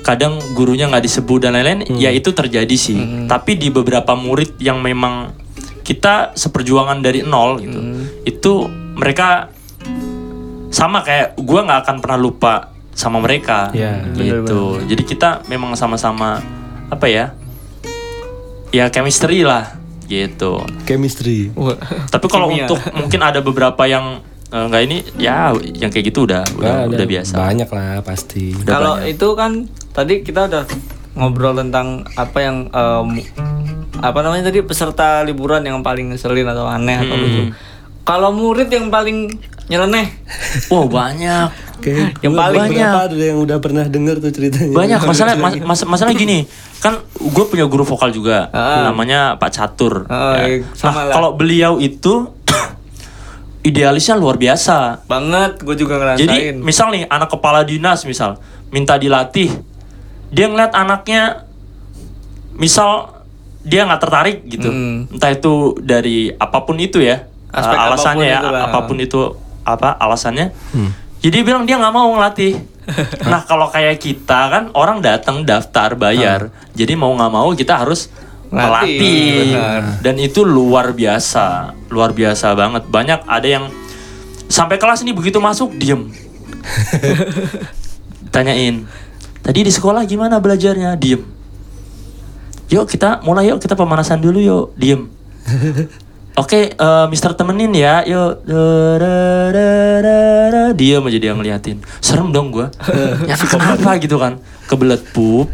kadang 0.00 0.36
gurunya 0.52 0.84
nggak 0.86 1.00
disebut 1.02 1.40
dan 1.40 1.52
lain-lain 1.52 1.84
ya 1.94 2.08
itu 2.08 2.30
terjadi 2.30 2.72
sih. 2.72 3.24
Tapi 3.24 3.56
di 3.56 3.68
beberapa 3.68 4.12
murid 4.12 4.56
yang 4.58 4.80
memang 4.80 5.32
kita 5.80 6.32
seperjuangan 6.32 7.00
dari 7.00 7.20
nol 7.20 7.60
gitu 7.60 7.80
itu 8.24 8.52
mereka 8.96 9.52
sama 10.72 11.04
kayak 11.04 11.36
gue 11.36 11.60
nggak 11.60 11.80
akan 11.84 11.96
pernah 12.00 12.16
lupa 12.18 12.54
sama 12.90 13.20
mereka 13.20 13.68
Iya, 13.70 14.00
gitu. 14.16 14.80
Jadi 14.80 15.02
kita 15.04 15.44
memang 15.46 15.76
sama-sama 15.76 16.40
apa 16.88 17.06
ya 17.06 17.36
ya 18.74 18.90
chemistry 18.90 19.46
lah 19.46 19.78
gitu. 20.10 20.60
Chemistry. 20.84 21.54
Tapi 22.10 22.26
kalau 22.26 22.50
untuk 22.50 22.76
mungkin 22.92 23.20
ada 23.22 23.40
beberapa 23.40 23.86
yang 23.86 24.20
eh, 24.50 24.64
nggak 24.66 24.82
ini 24.84 24.96
ya 25.16 25.54
yang 25.54 25.88
kayak 25.94 26.10
gitu 26.10 26.26
udah 26.26 26.42
udah, 26.58 26.74
Nah, 26.84 26.90
udah 26.90 27.06
biasa. 27.06 27.34
Banyak 27.38 27.70
lah 27.70 28.02
pasti. 28.02 28.52
Kalau 28.66 28.98
itu 29.06 29.28
kan 29.38 29.70
tadi 29.94 30.26
kita 30.26 30.50
udah 30.50 30.64
ngobrol 31.14 31.54
tentang 31.54 32.02
apa 32.18 32.38
yang 32.42 32.66
em, 32.74 33.22
apa 34.02 34.18
namanya 34.20 34.50
tadi 34.50 34.60
peserta 34.66 35.22
liburan 35.22 35.62
yang 35.62 35.78
paling 35.80 36.10
ngeselin 36.10 36.50
atau 36.50 36.66
aneh 36.66 36.98
atau 36.98 37.16
lucu. 37.16 37.42
Kalau 38.04 38.36
murid 38.36 38.68
yang 38.68 38.92
paling 38.92 39.32
nyeleneh, 39.66 40.06
wow 40.68 40.84
banyak 40.84 41.48
Kayak 41.76 42.16
Yang 42.18 42.32
paling 42.34 42.60
beberapa 42.66 43.00
ada 43.02 43.16
yang 43.18 43.38
udah 43.38 43.58
pernah 43.58 43.84
denger 43.84 44.16
tuh 44.18 44.30
ceritanya. 44.30 44.72
banyak 44.72 45.00
masalah 45.10 45.34
mas, 45.34 45.54
mas- 45.58 45.84
masalah 45.86 46.12
gini 46.12 46.48
kan 46.78 46.96
gue 47.14 47.44
punya 47.44 47.64
guru 47.64 47.80
vokal 47.82 48.08
juga 48.08 48.48
Ah. 48.50 48.84
namanya 48.84 49.34
Pak 49.34 49.50
Catur 49.50 50.04
Ah, 50.06 50.36
ya. 50.38 50.48
iya, 50.50 50.68
sama 50.72 50.92
nah 50.94 51.02
lah. 51.02 51.14
kalau 51.14 51.30
beliau 51.34 51.76
itu 51.76 52.28
idealisnya 53.62 54.14
luar 54.14 54.36
biasa 54.36 55.04
banget 55.04 55.56
gue 55.58 55.74
juga 55.74 55.96
ngerasain. 55.96 56.20
Jadi 56.20 56.36
misal 56.54 56.88
nih 56.90 57.04
anak 57.06 57.28
kepala 57.30 57.60
dinas 57.62 58.04
misal 58.04 58.36
minta 58.68 58.94
dilatih, 58.94 59.48
dia 60.28 60.46
ngeliat 60.46 60.72
anaknya, 60.72 61.44
misal 62.54 63.12
dia 63.60 63.80
nggak 63.82 64.02
tertarik 64.02 64.36
gitu, 64.44 64.66
Hmm. 64.66 65.08
entah 65.08 65.30
itu 65.30 65.52
dari 65.78 66.28
apa 66.30 66.58
pun 66.60 66.76
itu 66.76 66.98
ya, 66.98 67.24
Aspek 67.48 67.76
alasannya 67.78 68.26
ya, 68.26 68.38
apa 68.38 68.42
pun 68.42 68.50
itulah. 68.50 68.62
apa 68.66 68.78
pun 68.82 68.96
itu 68.98 69.20
apa 69.64 69.96
alasannya, 69.96 70.52
jadi 71.18 71.40
dia 71.40 71.44
bilang 71.44 71.64
dia 71.64 71.80
nggak 71.80 71.94
mau 71.94 72.12
ngelatih. 72.14 72.60
nah 73.32 73.40
kalau 73.48 73.72
kayak 73.72 73.96
kita 73.96 74.40
kan 74.52 74.64
orang 74.76 75.00
datang 75.00 75.40
daftar 75.40 75.96
bayar, 75.96 76.52
jadi 76.76 76.92
mau 76.94 77.10
nggak 77.16 77.32
mau 77.32 77.48
kita 77.56 77.80
harus 77.80 78.12
Ngelatih, 78.52 79.00
melatih 79.00 79.32
benar. 79.56 79.82
dan 80.04 80.14
itu 80.20 80.44
luar 80.44 80.92
biasa, 80.92 81.72
luar 81.88 82.12
biasa 82.12 82.52
banget. 82.52 82.84
Banyak 82.86 83.24
ada 83.24 83.48
yang 83.48 83.64
sampai 84.46 84.76
kelas 84.76 85.00
ini 85.00 85.16
begitu 85.16 85.40
masuk 85.40 85.72
diem. 85.74 86.12
Tanyain 88.34 88.84
tadi 89.40 89.64
di 89.64 89.72
sekolah 89.72 90.04
gimana 90.04 90.40
belajarnya? 90.40 90.96
Diem. 91.00 91.24
Yuk 92.72 92.84
kita 92.88 93.20
mulai 93.24 93.48
yuk 93.48 93.60
kita 93.64 93.76
pemanasan 93.76 94.20
dulu 94.20 94.38
yuk. 94.40 94.66
Diem 94.76 95.08
Oke, 96.34 96.74
eh, 96.74 97.06
Mister 97.14 97.30
temenin 97.38 97.70
ya, 97.70 98.02
yuk. 98.02 98.42
Da, 98.42 98.62
da, 98.98 99.14
da, 99.54 99.68
da, 100.02 100.18
da. 100.50 100.62
Diem 100.74 101.06
aja 101.06 101.18
dia 101.22 101.30
ngeliatin. 101.30 101.78
Serem 102.02 102.34
dong 102.34 102.50
gua. 102.50 102.74
ya 103.30 103.38
kenapa 103.38 103.94
gitu 104.02 104.18
kan? 104.18 104.42
Kebelet 104.66 104.98
pup 105.14 105.46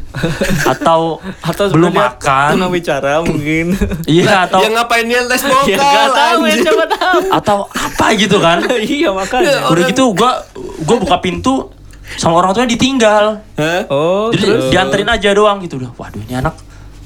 atau, 0.65 1.21
atau 1.45 1.65
belum 1.69 1.93
makan? 1.93 2.57
tunawicara 2.57 3.21
mungkin. 3.21 3.77
Iya 4.09 4.49
atau 4.49 4.65
yang 4.65 4.73
ngapain 4.73 5.05
dia 5.05 5.21
les 5.27 5.43
ya 5.43 5.51
vokal? 5.53 5.77
nggak 5.77 6.09
tahu 6.17 6.41
ya 6.47 6.57
coba 6.65 6.85
tahu. 6.89 7.19
atau 7.29 7.59
apa 7.69 8.07
gitu 8.17 8.37
kan? 8.41 8.59
iya 8.97 9.11
makanya. 9.13 9.69
Udah 9.69 9.83
gitu 9.85 10.17
gua 10.17 10.41
gua 10.89 10.97
buka 10.97 11.21
pintu 11.21 11.69
sama 12.17 12.41
orang 12.41 12.57
tuanya 12.57 12.73
ditinggal. 12.73 13.25
Hah? 13.61 13.83
Oh, 13.93 14.33
Jadi 14.33 14.49
terus? 14.49 14.71
dianterin 14.73 15.11
aja 15.13 15.29
doang 15.37 15.61
gitu 15.61 15.77
udah. 15.77 15.93
Waduh 15.93 16.25
ini 16.25 16.41
anak 16.41 16.57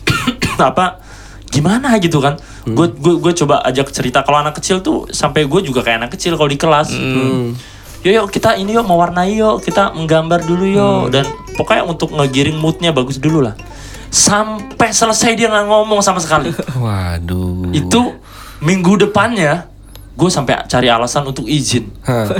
apa 0.62 1.02
gimana 1.54 1.94
gitu 2.02 2.18
kan? 2.18 2.34
Gue 2.66 2.90
gue 2.90 3.14
gue 3.22 3.32
coba 3.44 3.62
ajak 3.62 3.94
cerita 3.94 4.26
kalau 4.26 4.42
anak 4.42 4.58
kecil 4.58 4.82
tuh 4.82 5.06
sampai 5.14 5.46
gue 5.46 5.60
juga 5.62 5.86
kayak 5.86 6.02
anak 6.02 6.10
kecil 6.18 6.34
kalau 6.34 6.50
di 6.50 6.58
kelas. 6.58 6.90
Hmm. 6.98 7.54
Yuk 8.02 8.12
yuk 8.12 8.26
kita 8.34 8.58
ini 8.58 8.74
yuk 8.74 8.84
mewarnai 8.84 9.38
yuk 9.38 9.62
kita 9.62 9.94
menggambar 9.94 10.42
dulu 10.42 10.66
yuk 10.66 11.14
dan 11.14 11.24
pokoknya 11.54 11.86
untuk 11.86 12.10
ngegiring 12.10 12.58
moodnya 12.58 12.90
bagus 12.90 13.22
dulu 13.22 13.46
lah. 13.46 13.54
Sampai 14.10 14.90
selesai 14.90 15.38
dia 15.38 15.46
nggak 15.46 15.66
ngomong 15.70 16.02
sama 16.02 16.18
sekali. 16.18 16.50
Waduh. 16.82 17.70
Itu 17.70 18.18
minggu 18.58 19.06
depannya 19.06 19.70
gue 20.14 20.30
sampai 20.30 20.62
cari 20.70 20.86
alasan 20.86 21.26
untuk 21.26 21.42
izin 21.50 21.90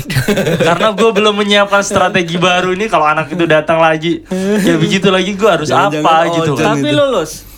karena 0.67 0.95
gue 0.95 1.11
belum 1.11 1.35
menyiapkan 1.35 1.83
strategi 1.83 2.39
baru 2.39 2.71
ini 2.71 2.87
kalau 2.87 3.03
anak 3.03 3.35
itu 3.35 3.51
datang 3.51 3.83
lagi 3.83 4.23
ya 4.63 4.79
begitu 4.79 5.11
lagi 5.11 5.35
gue 5.35 5.51
harus 5.51 5.75
Jangan-jangan 5.75 6.07
apa 6.07 6.35
gitu 6.39 6.53
kan 6.55 6.79
Tapi 6.79 6.91
lulus. 6.95 7.54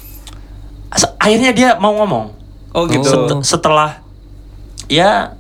Akhirnya 1.17 1.51
dia 1.51 1.69
mau 1.75 1.93
ngomong 1.95 2.31
Oh 2.71 2.85
gitu. 2.85 3.03
Set- 3.03 3.59
setelah 3.59 3.99
ya 4.87 5.35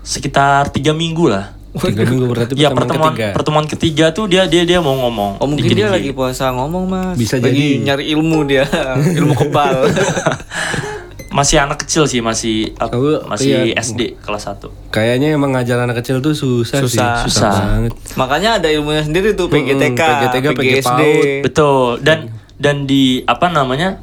sekitar 0.00 0.68
tiga 0.68 0.92
minggu 0.92 1.26
lah 1.26 1.54
Tiga 1.72 2.04
minggu 2.04 2.28
berarti 2.28 2.52
ya 2.54 2.68
pertemuan 2.68 2.76
pertemuan 2.76 3.12
ketiga. 3.12 3.28
pertemuan 3.32 3.66
ketiga 3.66 4.06
tuh 4.10 4.24
dia 4.26 4.44
dia 4.44 4.62
dia 4.62 4.78
mau 4.78 4.92
ngomong 4.94 5.40
Oh 5.40 5.46
mungkin 5.46 5.72
dia 5.72 5.88
lagi 5.88 6.12
puasa 6.12 6.50
ngomong 6.50 6.84
mas. 6.84 7.16
Bisa 7.16 7.36
lagi 7.36 7.48
jadi. 7.80 7.82
nyari 7.82 8.04
ilmu 8.12 8.44
dia, 8.44 8.68
ilmu 9.18 9.32
kebal. 9.32 9.88
masih 11.32 11.56
anak 11.58 11.80
kecil 11.80 12.04
sih 12.04 12.20
masih 12.20 12.76
ap- 12.76 12.92
Oh, 12.92 13.24
masih 13.24 13.72
iya. 13.72 13.80
SD 13.80 14.20
kelas 14.20 14.44
1 14.44 14.68
Kayaknya 14.92 15.32
emang 15.32 15.56
ngajar 15.56 15.80
anak 15.80 16.04
kecil 16.04 16.20
tuh 16.20 16.36
susah, 16.36 16.84
Susah. 16.84 17.24
sih. 17.24 17.32
Susah. 17.32 17.56
banget. 17.80 17.92
Makanya 18.14 18.60
ada 18.60 18.68
ilmunya 18.68 19.00
sendiri 19.00 19.32
tuh 19.32 19.48
PGTK, 19.48 19.96
PGTK, 19.96 20.46
PGSD. 20.52 20.84
PAUD. 20.84 21.26
betul 21.40 22.04
dan 22.04 22.28
dan 22.54 22.84
di 22.84 23.24
apa 23.24 23.48
namanya 23.48 23.96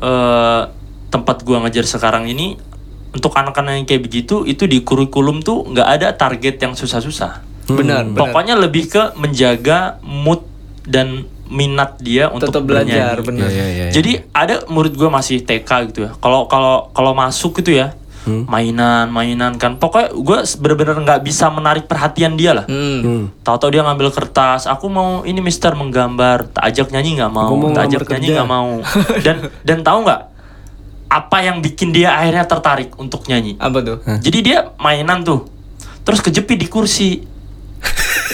eh 0.00 0.62
tempat 1.12 1.46
gua 1.46 1.62
ngajar 1.62 1.86
sekarang 1.86 2.26
ini 2.26 2.58
untuk 3.14 3.30
anak-anak 3.30 3.78
yang 3.78 3.86
kayak 3.86 4.02
begitu 4.02 4.42
itu 4.42 4.66
di 4.66 4.82
kurikulum 4.82 5.46
tuh 5.46 5.62
nggak 5.70 5.88
ada 6.00 6.08
target 6.18 6.58
yang 6.58 6.74
susah-susah 6.74 7.54
Benar, 7.70 8.04
benar. 8.04 8.20
Pokoknya 8.20 8.54
lebih 8.60 8.92
ke 8.92 9.02
menjaga 9.16 9.96
mood 10.04 10.44
dan 10.84 11.24
minat 11.48 11.96
dia 12.00 12.28
untuk 12.28 12.52
Tetap 12.52 12.64
belajar, 12.64 13.20
benar. 13.24 13.48
Iya, 13.48 13.64
iya, 13.64 13.84
iya. 13.88 13.92
Jadi 13.92 14.12
ada 14.36 14.64
murid 14.68 14.96
gue 14.96 15.08
masih 15.08 15.44
TK 15.44 15.70
gitu 15.92 16.00
ya. 16.08 16.12
Kalau 16.20 16.44
kalau 16.48 16.92
kalau 16.92 17.12
masuk 17.16 17.64
gitu 17.64 17.72
ya, 17.72 17.96
Hmm. 18.24 18.48
mainan 18.48 19.12
mainan 19.12 19.60
kan. 19.60 19.76
Pokoknya 19.76 20.16
gue 20.16 20.38
bener-bener 20.56 20.96
nggak 21.04 21.20
bisa 21.20 21.52
menarik 21.52 21.84
perhatian 21.84 22.40
dia 22.40 22.56
lah. 22.56 22.64
Hmm. 22.64 23.00
Hmm. 23.04 23.24
Tahu-tahu 23.44 23.70
dia 23.76 23.82
ngambil 23.84 24.08
kertas, 24.10 24.64
aku 24.64 24.88
mau 24.88 25.22
ini 25.28 25.44
Mister 25.44 25.76
menggambar, 25.76 26.48
tak 26.56 26.64
ajak 26.72 26.88
nyanyi 26.88 27.20
nggak 27.20 27.32
mau, 27.32 27.52
mau 27.52 27.70
tak 27.76 27.92
ajak 27.92 28.08
nyanyi 28.16 28.28
nggak 28.32 28.48
mau. 28.48 28.80
Dan 29.24 29.52
dan 29.62 29.78
tahu 29.84 30.08
nggak 30.08 30.20
apa 31.14 31.38
yang 31.46 31.62
bikin 31.62 31.94
dia 31.94 32.16
akhirnya 32.16 32.48
tertarik 32.48 32.90
untuk 32.96 33.28
nyanyi? 33.28 33.60
Apa 33.60 33.78
tuh? 33.84 33.98
Jadi 34.18 34.38
dia 34.40 34.72
mainan 34.80 35.22
tuh, 35.22 35.46
terus 36.02 36.24
kejepit 36.24 36.58
di 36.58 36.66
kursi. 36.66 37.33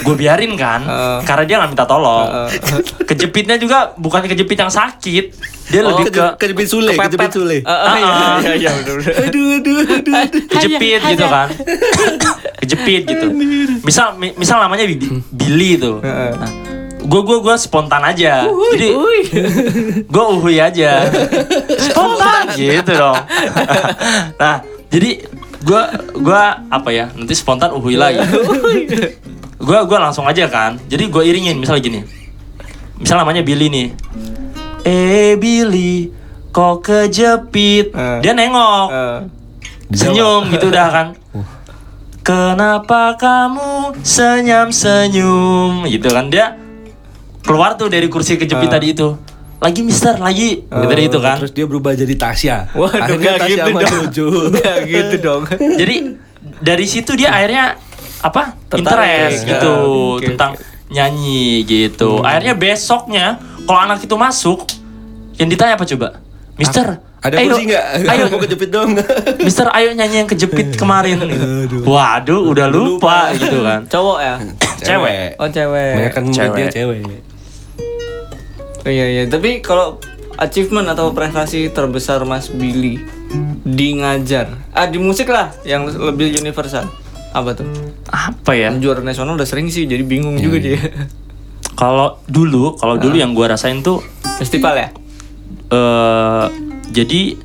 Gue 0.01 0.15
biarin 0.15 0.55
kan, 0.55 0.81
Uh. 0.83 1.21
karena 1.23 1.45
dia 1.45 1.57
nggak 1.57 1.71
minta 1.71 1.85
tolong. 1.85 2.25
Uh. 2.25 2.49
Kejepitnya 3.09 3.57
juga 3.57 3.93
bukan 3.95 4.25
kejepit 4.25 4.57
yang 4.57 4.69
sakit, 4.69 5.25
dia 5.67 5.81
Oh, 5.83 5.93
lebih 5.93 6.09
ke 6.09 6.15
Keje- 6.15 6.35
kejepit 6.41 6.67
sule, 6.67 6.91
kepepet. 6.91 7.07
kejepit 7.11 7.31
sule. 7.33 7.59
Ah, 7.63 7.71
ah, 7.71 7.97
iya, 7.97 8.15
iya, 8.41 8.53
iya, 8.57 8.71
bener, 8.73 8.95
bener. 8.97 9.15
Aduh, 9.29 9.47
aduh, 9.53 9.77
aduh, 9.77 9.99
aduh. 10.01 10.43
kejepit 10.53 11.01
gitu 11.07 11.25
kan, 11.27 11.49
kejepit 12.59 13.03
gitu. 13.05 13.27
Misal 13.81 14.15
mi- 14.15 14.33
misal 14.35 14.57
namanya 14.59 14.85
Bi- 14.85 14.99
Billy 15.29 15.77
tuh, 15.77 16.01
Heeh. 16.01 16.33
nah, 16.33 16.51
gue 17.01 17.21
gue 17.23 17.39
gue 17.41 17.57
spontan 17.57 18.05
aja 18.05 18.45
jadi 18.71 18.89
gue 20.05 20.25
uhui 20.31 20.57
aja 20.57 21.09
spontan 21.81 22.45
gitu 22.53 22.93
dong 22.93 23.17
nah 24.37 24.61
jadi 24.87 25.25
gue 25.61 25.83
gue 26.15 26.43
apa 26.69 26.89
ya 26.91 27.09
nanti 27.11 27.33
spontan 27.33 27.73
uhui 27.73 27.97
lagi 27.97 28.21
gue 29.61 29.79
gue 29.85 29.99
langsung 30.01 30.25
aja 30.25 30.49
kan. 30.49 30.81
Jadi 30.89 31.07
gue 31.07 31.23
iringin 31.23 31.61
misalnya 31.61 31.83
gini. 31.83 32.01
Misal 32.97 33.21
namanya 33.21 33.45
Billy 33.45 33.69
nih. 33.69 33.89
Eh 34.83 35.37
Billy 35.37 36.09
kok 36.51 36.83
kejepit? 36.83 37.93
Eh. 37.93 38.19
dia 38.21 38.33
nengok. 38.33 38.87
Eh, 38.91 39.19
senyum 39.93 40.49
gitu 40.49 40.69
dah 40.69 40.89
kan. 40.89 41.07
Kenapa 42.21 43.17
kamu 43.17 43.97
senyum 44.01 44.69
senyum? 44.71 45.85
Gitu 45.85 46.09
kan. 46.09 46.29
Dia 46.29 46.57
keluar 47.41 47.77
tuh 47.77 47.89
dari 47.89 48.09
kursi 48.09 48.37
kejepit 48.37 48.69
Ah. 48.69 48.75
tadi 48.77 48.93
itu. 48.93 49.09
Lagi 49.61 49.81
mister 49.85 50.17
lagi. 50.17 50.65
Gitu 50.65 50.93
itu 50.97 51.19
kan. 51.21 51.37
Terus 51.41 51.53
dia 51.53 51.69
berubah 51.69 51.93
jadi 51.93 52.15
Tasya. 52.17 52.57
Waduh, 52.73 52.97
Akhirnya 52.97 53.17
nggak 53.21 53.37
Tasya 53.41 53.49
gitu 53.51 53.61
sama 53.69 53.81
dong. 53.81 53.93
Jojo. 53.93 54.27
Nggak 54.57 54.77
gitu 54.85 55.17
dong. 55.21 55.43
jadi 55.77 55.97
dari 56.61 56.87
situ 56.89 57.13
dia 57.13 57.29
akhirnya 57.33 57.77
apa? 58.21 58.55
Interest 58.77 59.45
Ya, 59.45 59.57
gitu 59.57 59.75
oke, 60.17 60.27
tentang 60.33 60.53
nyanyi 60.91 61.65
gitu. 61.65 62.21
Akhirnya 62.21 62.55
besoknya 62.55 63.27
kalau 63.65 63.81
anak 63.81 64.03
itu 64.03 64.15
masuk 64.15 64.67
yang 65.37 65.49
ditanya 65.49 65.75
apa 65.75 65.87
coba? 65.87 66.21
Mister 66.61 67.01
Ada 67.21 67.37
ayo, 67.37 67.53
kursi 67.53 67.63
nggak? 67.69 67.85
ayo. 68.13 68.25
Mau 68.33 68.41
kejepit 68.41 68.71
dong. 68.73 68.91
Mister 69.47 69.69
ayo 69.73 69.93
nyanyi 69.93 70.25
yang 70.25 70.29
kejepit 70.29 70.77
kemarin. 70.77 71.21
Waduh 71.85 72.49
udah 72.49 72.69
lupa 72.69 73.33
gitu 73.37 73.61
kan. 73.61 73.85
Cowok 73.93 74.19
ya? 74.21 74.35
cewek. 74.81 75.37
Oh 75.37 75.49
cewek. 75.49 75.93
Banyak 75.97 76.13
kan 76.13 76.23
murid 76.25 76.51
dia 76.57 76.69
Cewek. 76.73 77.01
cewek. 77.05 77.21
Oh, 78.81 78.89
iya 78.89 79.07
iya. 79.13 79.23
Tapi 79.29 79.61
kalau 79.61 80.01
achievement 80.41 80.89
atau 80.89 81.13
prestasi 81.13 81.69
terbesar 81.69 82.25
Mas 82.25 82.49
Billy 82.49 82.97
di 83.61 84.01
ngajar, 84.01 84.57
ah 84.73 84.89
di 84.89 84.97
musik 84.97 85.29
lah 85.29 85.53
yang 85.63 85.85
lebih 85.85 86.33
universal. 86.33 86.89
Apa 87.31 87.55
tuh? 87.55 87.67
apa 88.07 88.53
ya 88.53 88.75
Juara 88.75 89.01
nasional 89.01 89.35
udah 89.35 89.45
sering 89.45 89.67
sih, 89.67 89.85
jadi 89.85 90.03
bingung 90.03 90.35
juga 90.37 90.59
dia. 90.59 90.79
Kalau 91.73 92.19
dulu, 92.25 92.75
kalau 92.75 92.97
dulu 92.97 93.15
yang 93.15 93.31
gua 93.31 93.51
rasain 93.51 93.81
tuh 93.81 94.03
Festival 94.37 94.75
ya? 94.75 94.89
eh 95.71 96.47
jadi 96.89 97.39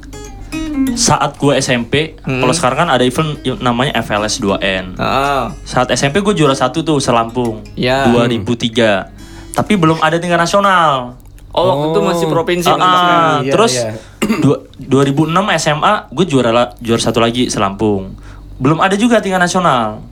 saat 0.91 1.35
gua 1.35 1.55
SMP, 1.55 2.17
kalau 2.19 2.51
sekarang 2.51 2.77
kan 2.81 2.89
ada 2.89 3.03
event 3.03 3.37
yang 3.41 3.59
namanya 3.59 3.95
FLS 3.97 4.39
2N. 4.39 4.95
Ah, 4.95 5.51
Saat 5.61 5.91
SMP 5.91 6.19
gue 6.19 6.33
juara 6.33 6.53
satu 6.53 6.81
tuh 6.81 6.97
selampung 6.97 7.61
Ya. 7.73 8.07
2003. 8.07 9.11
Tapi 9.51 9.73
belum 9.73 9.99
ada 9.99 10.15
tingkat 10.15 10.35
nasional. 10.37 11.15
oh 11.49 11.63
waktu 11.63 11.85
itu 11.89 11.99
masih 12.01 12.27
provinsi 12.27 12.67
Ah, 12.67 12.75
ah, 12.75 13.33
Iya, 13.39 13.47
terus 13.49 13.73
iya. 13.77 13.95
dua- 14.37 14.67
2006 14.77 15.31
SMA 15.55 15.93
gue 16.09 16.25
juara 16.25 16.51
juara 16.77 16.99
satu 17.01 17.19
lagi 17.19 17.47
selampung. 17.47 18.11
Belum 18.61 18.79
ada 18.79 18.95
juga 18.95 19.19
tingkat 19.19 19.39
nasional. 19.39 20.03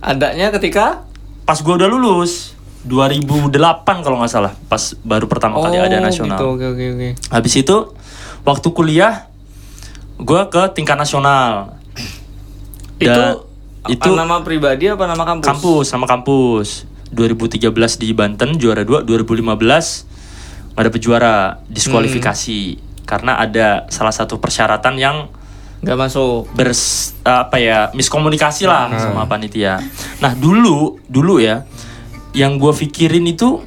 Adanya 0.00 0.52
ketika 0.52 1.06
Pas 1.46 1.62
gua 1.62 1.78
udah 1.78 1.86
lulus 1.86 2.58
2008 2.86 4.02
kalau 4.02 4.18
nggak 4.18 4.30
salah, 4.30 4.52
pas 4.66 4.94
baru 5.02 5.26
pertama 5.30 5.58
kali 5.62 5.78
ada 5.78 5.98
nasional. 6.02 6.38
Gitu, 6.38 6.46
oke 6.46 6.64
oke 6.74 6.84
oke. 6.94 7.08
Habis 7.30 7.54
itu 7.62 7.76
waktu 8.46 8.68
kuliah 8.70 9.26
gue 10.18 10.42
ke 10.50 10.62
tingkat 10.74 10.94
nasional. 10.94 11.78
Itu 12.98 13.10
Da- 13.10 13.42
itu 13.86 14.10
nama 14.14 14.42
pribadi 14.42 14.90
apa 14.90 15.06
nama 15.06 15.22
kampus? 15.22 15.46
Kampus 15.46 15.84
sama 15.86 16.06
kampus. 16.10 16.86
2013 17.14 18.02
di 18.02 18.10
Banten 18.10 18.58
juara 18.58 18.82
2, 18.82 19.06
2015 19.06 20.06
nggak 20.74 20.84
dapet 20.90 21.00
juara, 21.02 21.62
diskualifikasi 21.70 22.82
karena 23.06 23.38
ada 23.38 23.86
salah 23.90 24.10
satu 24.10 24.42
persyaratan 24.42 24.98
yang 24.98 25.30
Gak 25.86 25.94
masuk. 25.94 26.50
bers 26.50 27.14
apa 27.22 27.62
ya 27.62 27.94
miskomunikasi 27.94 28.66
lah 28.66 28.90
sama 28.98 29.30
panitia. 29.30 29.78
Nah 30.18 30.34
dulu 30.34 30.98
dulu 31.06 31.38
ya 31.38 31.62
yang 32.34 32.58
gue 32.58 32.74
pikirin 32.74 33.24
itu 33.24 33.62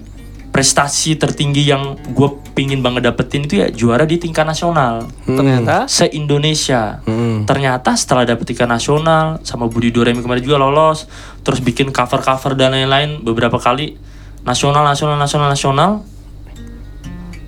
prestasi 0.49 1.15
tertinggi 1.15 1.69
yang 1.69 1.95
gue 2.10 2.29
pingin 2.58 2.82
banget 2.82 3.08
dapetin 3.08 3.45
itu 3.45 3.62
ya 3.63 3.71
juara 3.71 4.03
di 4.03 4.17
tingkat 4.17 4.43
nasional 4.43 5.05
Ternyata 5.23 5.86
se 5.86 6.10
Indonesia. 6.12 6.99
Hmm. 7.05 7.45
Ternyata 7.45 7.93
setelah 7.95 8.25
dapet 8.25 8.49
tingkat 8.49 8.67
nasional 8.67 9.39
sama 9.45 9.69
Budi 9.69 9.93
Doremi 9.93 10.19
kemarin 10.19 10.43
juga 10.43 10.58
lolos, 10.60 11.08
terus 11.45 11.62
bikin 11.62 11.93
cover-cover 11.93 12.58
dan 12.58 12.75
lain-lain 12.75 13.21
beberapa 13.23 13.62
kali 13.62 13.95
nasional 14.43 14.84
nasional 14.84 15.15
nasional 15.15 15.47
nasional. 15.47 15.91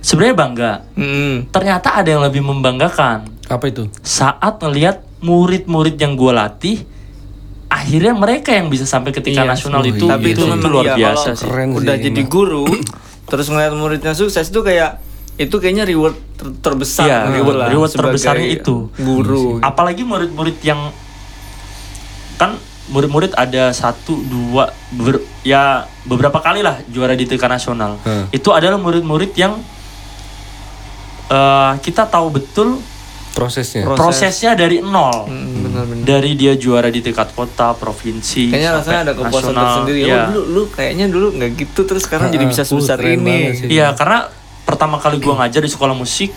Sebenarnya 0.02 0.34
bangga. 0.34 0.72
Hmm. 0.98 1.46
Ternyata 1.50 2.02
ada 2.02 2.08
yang 2.08 2.22
lebih 2.22 2.42
membanggakan 2.42 3.28
Apa 3.52 3.64
itu? 3.66 3.84
saat 4.00 4.56
ngelihat 4.56 5.04
murid-murid 5.20 5.94
yang 5.94 6.14
gue 6.14 6.32
latih 6.32 6.76
akhirnya 7.68 8.12
mereka 8.12 8.50
yang 8.50 8.66
bisa 8.66 8.84
sampai 8.84 9.10
ke 9.10 9.20
tingkat 9.20 9.44
Iya, 9.44 9.52
nasional 9.52 9.80
oh 9.80 9.86
itu 9.86 10.04
iya. 10.04 10.12
Tapi 10.12 10.26
itu 10.26 10.38
itu, 10.38 10.44
memang 10.46 10.70
luar 10.70 10.84
iya, 10.84 10.94
biasa 10.94 11.24
kalau 11.26 11.36
sih 11.36 11.46
Keren 11.46 11.68
sih, 11.68 11.78
udah 11.78 11.94
jadi 11.98 12.22
guru 12.22 12.64
terus 13.24 13.46
ngeliat 13.46 13.72
muridnya 13.72 14.12
sukses 14.12 14.46
tuh 14.46 14.60
kayak 14.60 15.00
itu 15.34 15.52
kayaknya 15.54 15.84
reward 15.84 16.12
ter- 16.34 16.52
terbesar 16.60 17.06
Iya, 17.06 17.18
gitu 17.22 17.32
reward- 17.34 17.58
lah 17.58 17.68
reward 17.68 17.90
terbesarnya 17.90 18.48
itu. 18.50 18.76
guru 18.94 19.56
apalagi 19.58 20.02
murid-murid 20.02 20.60
yang 20.60 20.92
kan 22.34 22.60
murid-murid 22.88 23.32
ada 23.32 23.70
satu 23.70 24.20
dua 24.20 24.68
ber- 24.90 25.24
ya 25.40 25.86
beberapa 26.02 26.36
kali 26.36 26.60
lah 26.60 26.82
juara 26.86 27.14
di 27.14 27.24
tingkat 27.24 27.48
nasional 27.48 27.96
Hmm. 27.98 28.28
itu 28.28 28.50
adalah 28.50 28.76
murid-murid 28.76 29.32
yang 29.34 29.56
eh, 31.28 31.72
kita 31.80 32.04
tahu 32.04 32.28
betul 32.30 32.68
Prosesnya. 33.32 33.82
Proses. 33.82 33.98
prosesnya 33.98 34.52
dari 34.52 34.78
nol 34.78 35.24
Hmm, 35.24 35.64
benar-benar 35.64 36.04
dari 36.04 36.32
dia 36.34 36.52
juara 36.54 36.86
di 36.86 37.00
tingkat 37.00 37.32
kota 37.32 37.72
provinsi 37.72 38.52
kayaknya 38.52 38.70
rasanya 38.76 39.00
ada 39.02 39.12
kepuasan 39.14 39.52
tersendiri 39.52 39.98
Iya. 40.02 40.12
oh 40.12 40.20
dulu 40.28 40.42
lu 40.46 40.62
kayaknya 40.68 41.06
dulu 41.08 41.26
nggak 41.32 41.50
gitu 41.56 41.80
terus 41.82 42.04
sekarang 42.04 42.28
jadi 42.28 42.44
Ah, 42.44 42.50
bisa 42.50 42.62
uh, 42.62 42.68
sebesar 42.68 42.96
keren 42.96 43.20
ini. 43.20 43.56
Iya, 43.68 43.92
karena 43.92 44.28
pertama 44.62 44.96
kali 44.96 45.16
gua 45.18 45.40
ngajar 45.40 45.60
di 45.60 45.68
sekolah 45.68 45.92
musik 45.92 46.30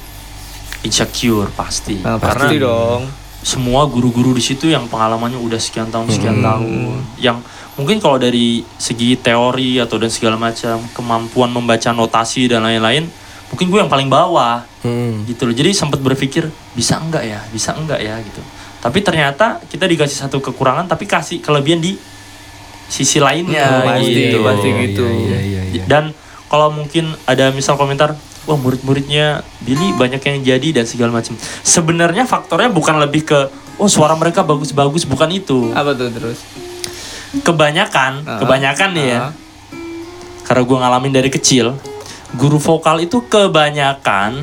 insecure 0.82 1.50
pasti. 1.52 2.00
nah, 2.00 2.18
karena 2.18 2.46
pasti 2.46 2.58
dong 2.58 3.02
semua 3.42 3.86
guru-guru 3.86 4.34
di 4.34 4.42
situ 4.42 4.66
yang 4.66 4.90
pengalamannya 4.90 5.38
udah 5.38 5.62
sekian 5.62 5.94
tahun 5.94 6.10
sekian 6.10 6.42
tahun, 6.42 6.98
yang 7.22 7.38
mungkin 7.78 8.02
kalau 8.02 8.18
dari 8.18 8.66
segi 8.74 9.14
teori 9.16 9.78
atau 9.78 10.02
dan 10.02 10.10
segala 10.10 10.34
macam 10.34 10.82
kemampuan 10.98 11.54
membaca 11.54 11.94
notasi 11.94 12.50
dan 12.50 12.66
lain-lain, 12.66 13.06
mungkin 13.48 13.68
gue 13.68 13.80
yang 13.80 13.88
paling 13.88 14.08
bawah 14.08 14.66
Hmm. 14.82 15.26
gitu 15.26 15.44
loh. 15.44 15.54
Jadi 15.54 15.72
sempat 15.72 15.98
berpikir 15.98 16.46
bisa 16.72 16.98
enggak 16.98 17.24
ya, 17.24 17.42
bisa 17.50 17.74
enggak 17.74 17.98
ya 17.98 18.18
gitu. 18.20 18.42
Tapi 18.78 19.02
ternyata 19.02 19.58
kita 19.64 19.84
dikasih 19.84 20.18
satu 20.22 20.38
kekurangan, 20.40 20.86
tapi 20.86 21.04
kasih 21.04 21.40
kelebihan 21.40 21.80
di 21.80 21.98
sisi 22.86 23.18
lainnya 23.18 23.82
Hmm, 23.82 23.88
pasti, 23.88 24.14
gitu. 24.14 24.38
pasti 24.46 24.70
gitu. 24.84 25.06
Iya, 25.06 25.40
iya, 25.42 25.62
iya. 25.72 25.84
Dan 25.84 26.14
kalau 26.46 26.70
mungkin 26.70 27.18
ada 27.26 27.50
misal 27.50 27.74
komentar, 27.76 28.14
wah 28.46 28.54
murid-muridnya 28.56 29.42
Billy 29.60 29.90
banyak 29.92 30.22
yang 30.22 30.38
jadi 30.46 30.68
dan 30.72 30.86
segala 30.86 31.10
macam. 31.12 31.34
Sebenarnya 31.64 32.24
faktornya 32.24 32.70
bukan 32.70 33.00
lebih 33.00 33.26
ke, 33.26 33.40
oh 33.76 33.90
suara 33.90 34.14
mereka 34.14 34.42
bagus-bagus, 34.42 35.02
bukan 35.04 35.34
itu. 35.34 35.74
apa 35.74 35.92
tuh 35.92 36.10
terus 36.10 36.40
Kebanyakan, 37.36 38.24
Ah, 38.24 38.38
kebanyakan 38.38 38.90
nih 38.94 39.06
ya. 39.10 39.20
ah. 39.20 39.32
Karena 40.44 40.62
gue 40.62 40.78
ngalamin 40.78 41.12
dari 41.12 41.28
kecil, 41.28 41.74
guru 42.34 42.58
vokal 42.58 42.98
itu 43.00 43.22
kebanyakan 43.24 44.42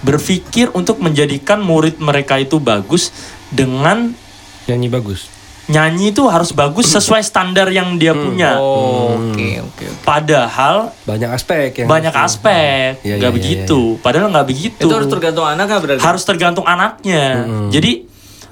berpikir 0.00 0.70
untuk 0.70 0.98
menjadikan 0.98 1.58
murid 1.58 1.98
mereka 1.98 2.36
itu 2.36 2.58
bagus 2.58 3.10
dengan 3.48 4.14
Nyanyi 4.62 4.86
bagus. 4.86 5.26
nyanyi 5.64 6.10
itu 6.10 6.26
harus 6.26 6.50
bagus 6.50 6.86
sesuai 6.88 7.22
standar 7.22 7.66
yang 7.66 7.94
dia 7.94 8.10
punya. 8.12 8.58
oh 8.58 9.14
oke 9.14 9.48
oke 9.62 9.84
oke. 9.84 10.02
Padahal 10.02 10.90
Banyak 11.02 11.30
aspek 11.30 11.70
yang 11.78 11.86
banyak 11.86 12.10
harus- 12.10 12.34
aspek. 12.34 12.98
Iya, 13.00 13.14
nggak 13.16 13.30
iya, 13.30 13.38
begitu. 13.38 13.80
padahal 13.98 14.30
nggak 14.30 14.46
begitu. 14.48 14.82
Itu 14.82 14.90
harus 14.90 15.06
tergantung 15.06 15.46
anak 15.46 15.66
kan 15.66 15.78
berarti? 15.78 16.02
Harus 16.02 16.22
tergantung 16.22 16.66
anaknya. 16.66 17.46
Jadi 17.70 17.92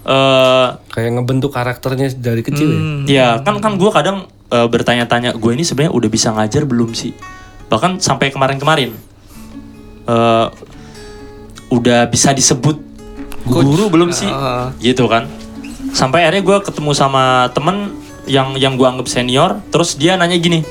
eh 0.01 0.67
kayak 0.89 1.11
ngebentuk 1.13 1.53
karakternya 1.53 2.09
dari 2.17 2.41
kecil 2.41 2.67
ya. 2.67 2.79
Hmm. 2.79 3.03
ya 3.05 3.29
kan 3.45 3.61
kan 3.61 3.77
gue 3.77 3.91
kadang 3.91 4.17
eh, 4.49 4.65
bertanya-tanya 4.65 5.37
gue 5.37 5.51
ini 5.53 5.61
sebenarnya 5.61 5.93
udah 5.93 6.09
bisa 6.09 6.33
ngajar 6.33 6.65
belum 6.65 6.97
sih 6.97 7.13
bahkan 7.71 7.97
sampai 7.97 8.29
kemarin-kemarin 8.29 8.91
eh 10.05 10.47
udah 11.71 12.11
bisa 12.11 12.35
disebut 12.35 12.77
guru 13.47 13.87
belum 13.87 14.11
sih 14.11 14.27
Ah. 14.27 14.75
gitu 14.83 15.07
kan 15.07 15.31
sampai 15.91 16.27
akhirnya 16.27 16.43
gue 16.43 16.59
ketemu 16.67 16.91
sama 16.93 17.47
temen 17.51 17.95
yang 18.27 18.55
yang 18.55 18.75
gue 18.75 18.85
anggap 18.85 19.07
senior 19.07 19.63
terus 19.71 19.95
dia 19.95 20.15
nanya 20.15 20.35
gini 20.35 20.67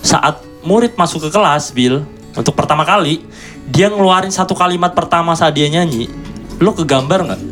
saat 0.00 0.40
murid 0.64 0.96
masuk 0.96 1.28
ke 1.28 1.30
kelas 1.30 1.70
Bill 1.70 2.00
untuk 2.32 2.52
pertama 2.52 2.82
kali 2.82 3.20
dia 3.68 3.88
ngeluarin 3.88 4.32
satu 4.32 4.52
kalimat 4.52 4.92
pertama 4.92 5.36
saat 5.36 5.52
dia 5.52 5.68
nyanyi 5.68 6.08
lo 6.56 6.72
kegambar 6.72 7.28
nggak 7.28 7.42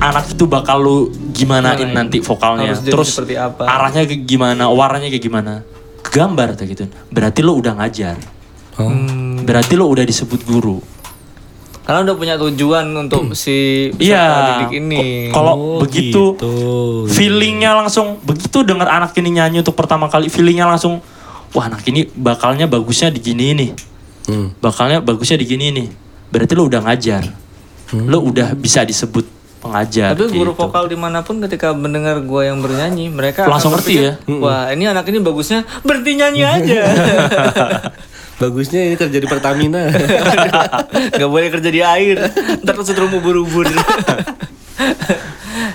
anak 0.00 0.32
itu 0.32 0.44
bakal 0.44 0.80
lu 0.80 0.98
gimanain 1.32 1.76
Gimana? 1.76 2.04
nanti 2.04 2.20
vokalnya 2.20 2.72
terus 2.76 3.16
apa? 3.16 3.64
arahnya 3.64 4.08
kayak 4.08 4.24
gimana 4.24 4.68
warnanya 4.68 5.08
kayak 5.08 5.24
gimana 5.24 5.52
gambar 6.10 6.54
atau 6.54 6.64
gitu 6.64 6.84
berarti 7.08 7.40
lo 7.40 7.54
udah 7.54 7.74
ngajar 7.76 8.16
Oh. 8.78 8.88
berarti 9.44 9.76
lo 9.76 9.86
udah 9.86 10.02
disebut 10.02 10.40
guru 10.42 10.80
Karena 11.80 12.06
udah 12.06 12.14
punya 12.14 12.38
tujuan 12.38 12.86
untuk 12.94 13.34
si 13.34 13.90
peserta 13.90 13.98
Iya. 13.98 14.24
didik 14.62 14.72
ini. 14.78 15.00
Kalau 15.28 15.52
Oh, 15.52 15.78
begitu 15.82 16.38
gitu. 16.38 16.52
feelingnya 17.10 17.74
langsung 17.74 18.22
begitu 18.22 18.62
dengar 18.62 18.86
anak 18.86 19.10
ini 19.16 19.34
nyanyi 19.34 19.58
untuk 19.58 19.74
pertama 19.74 20.06
kali 20.06 20.30
feelingnya 20.30 20.64
langsung 20.64 21.02
wah 21.50 21.66
anak 21.66 21.82
ini 21.84 22.06
bakalnya 22.14 22.70
bagusnya 22.70 23.10
di 23.10 23.18
gini 23.18 23.52
nih. 23.52 23.70
Hmm. 24.30 24.54
Bakalnya 24.62 25.02
bagusnya 25.02 25.34
di 25.34 25.44
gini 25.44 25.66
nih. 25.74 25.88
Berarti 26.30 26.52
lo 26.54 26.70
udah 26.70 26.80
ngajar. 26.80 27.26
Lo 27.92 28.22
udah 28.22 28.54
bisa 28.54 28.86
disebut 28.86 29.26
pengajar. 29.60 30.16
Tapi 30.16 30.32
guru 30.32 30.56
gitu. 30.56 30.60
vokal 30.64 30.88
di 30.88 30.96
mana 30.96 31.20
pun 31.20 31.36
ketika 31.44 31.76
mendengar 31.76 32.24
gua 32.24 32.48
yang 32.48 32.64
bernyanyi, 32.64 33.12
mereka 33.12 33.46
Langsung 33.46 33.76
ngerti 33.76 33.94
ya? 34.00 34.12
Wah 34.26 34.72
ini 34.72 34.88
anak 34.88 35.06
ini 35.12 35.20
bagusnya 35.20 35.68
berhenti 35.84 36.16
nyanyi 36.16 36.42
aja. 36.42 36.80
Bagusnya 38.40 38.88
ini 38.88 38.96
kerja 38.96 39.18
di 39.20 39.28
Pertamina. 39.28 39.92
Gak 41.20 41.28
boleh 41.28 41.52
kerja 41.52 41.68
di 41.68 41.84
air. 41.84 42.24
Ntar 42.64 42.72
kesetrum 42.72 43.12
ubur-ubur. 43.12 43.68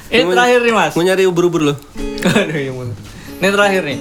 ini 0.09 0.25
terakhir 0.25 0.65
nih 0.65 0.73
mas. 0.73 0.97
Mau 0.97 1.05
nyari 1.05 1.29
ubur-ubur 1.29 1.61
lo. 1.61 1.73
Ya 2.25 2.73
ampun. 2.73 2.89
Ini 3.37 3.53
terakhir 3.53 3.81
nih. 3.85 3.99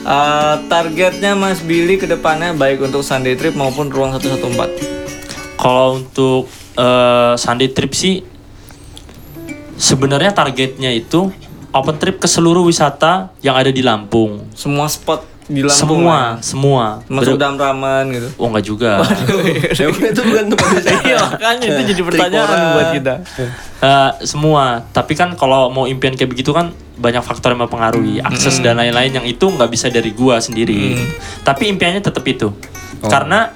Eh, 0.00 0.54
targetnya 0.66 1.38
Mas 1.38 1.62
Billy 1.62 2.02
ke 2.02 2.10
depannya 2.10 2.50
baik 2.50 2.82
untuk 2.82 3.06
Sunday 3.06 3.38
Trip 3.38 3.54
maupun 3.54 3.94
Ruang 3.94 4.18
114. 4.18 4.58
Kalau 5.54 6.02
untuk 6.02 6.50
eh, 6.74 7.38
Sunday 7.38 7.70
trip 7.70 7.94
sih 7.94 8.26
sebenarnya 9.80 10.30
targetnya 10.30 10.92
itu 10.92 11.32
open 11.72 11.96
trip 11.96 12.20
ke 12.20 12.28
seluruh 12.28 12.62
wisata 12.62 13.32
yang 13.40 13.56
ada 13.56 13.72
di 13.72 13.80
Lampung. 13.80 14.44
Semua 14.52 14.84
spot 14.86 15.24
di 15.48 15.64
Lampung. 15.64 15.74
semua, 15.98 16.14
lah. 16.14 16.28
semua. 16.38 16.84
Masuk 17.08 17.34
Ber- 17.34 17.40
dalam 17.40 17.56
ramen 17.56 18.04
gitu. 18.12 18.28
Oh 18.36 18.46
enggak 18.46 18.64
juga. 18.64 18.92
Emang 19.80 20.04
itu 20.04 20.20
bukan 20.20 20.44
tempat 20.46 20.68
wisata. 20.78 21.02
Iya 21.02 21.18
makanya 21.26 21.64
itu 21.66 21.80
jadi 21.88 22.02
pertanyaan 22.04 22.46
Trikora. 22.46 22.74
buat 22.76 22.88
kita. 22.92 23.14
Eh, 23.80 24.10
semua. 24.22 24.64
Tapi 24.86 25.12
kan 25.14 25.32
kalau 25.34 25.72
mau 25.72 25.88
impian 25.88 26.12
kayak 26.12 26.30
begitu 26.30 26.52
kan 26.52 26.70
banyak 27.00 27.24
faktor 27.24 27.56
yang 27.56 27.64
mempengaruhi, 27.64 28.20
akses 28.20 28.60
dan 28.60 28.76
lain-lain 28.76 29.08
yang 29.10 29.24
itu 29.24 29.48
nggak 29.48 29.70
bisa 29.72 29.88
dari 29.88 30.12
gua 30.12 30.36
sendiri. 30.38 31.00
Tapi 31.40 31.72
impiannya 31.72 31.98
tetap 31.98 32.22
itu. 32.22 32.52
Karena 33.02 33.48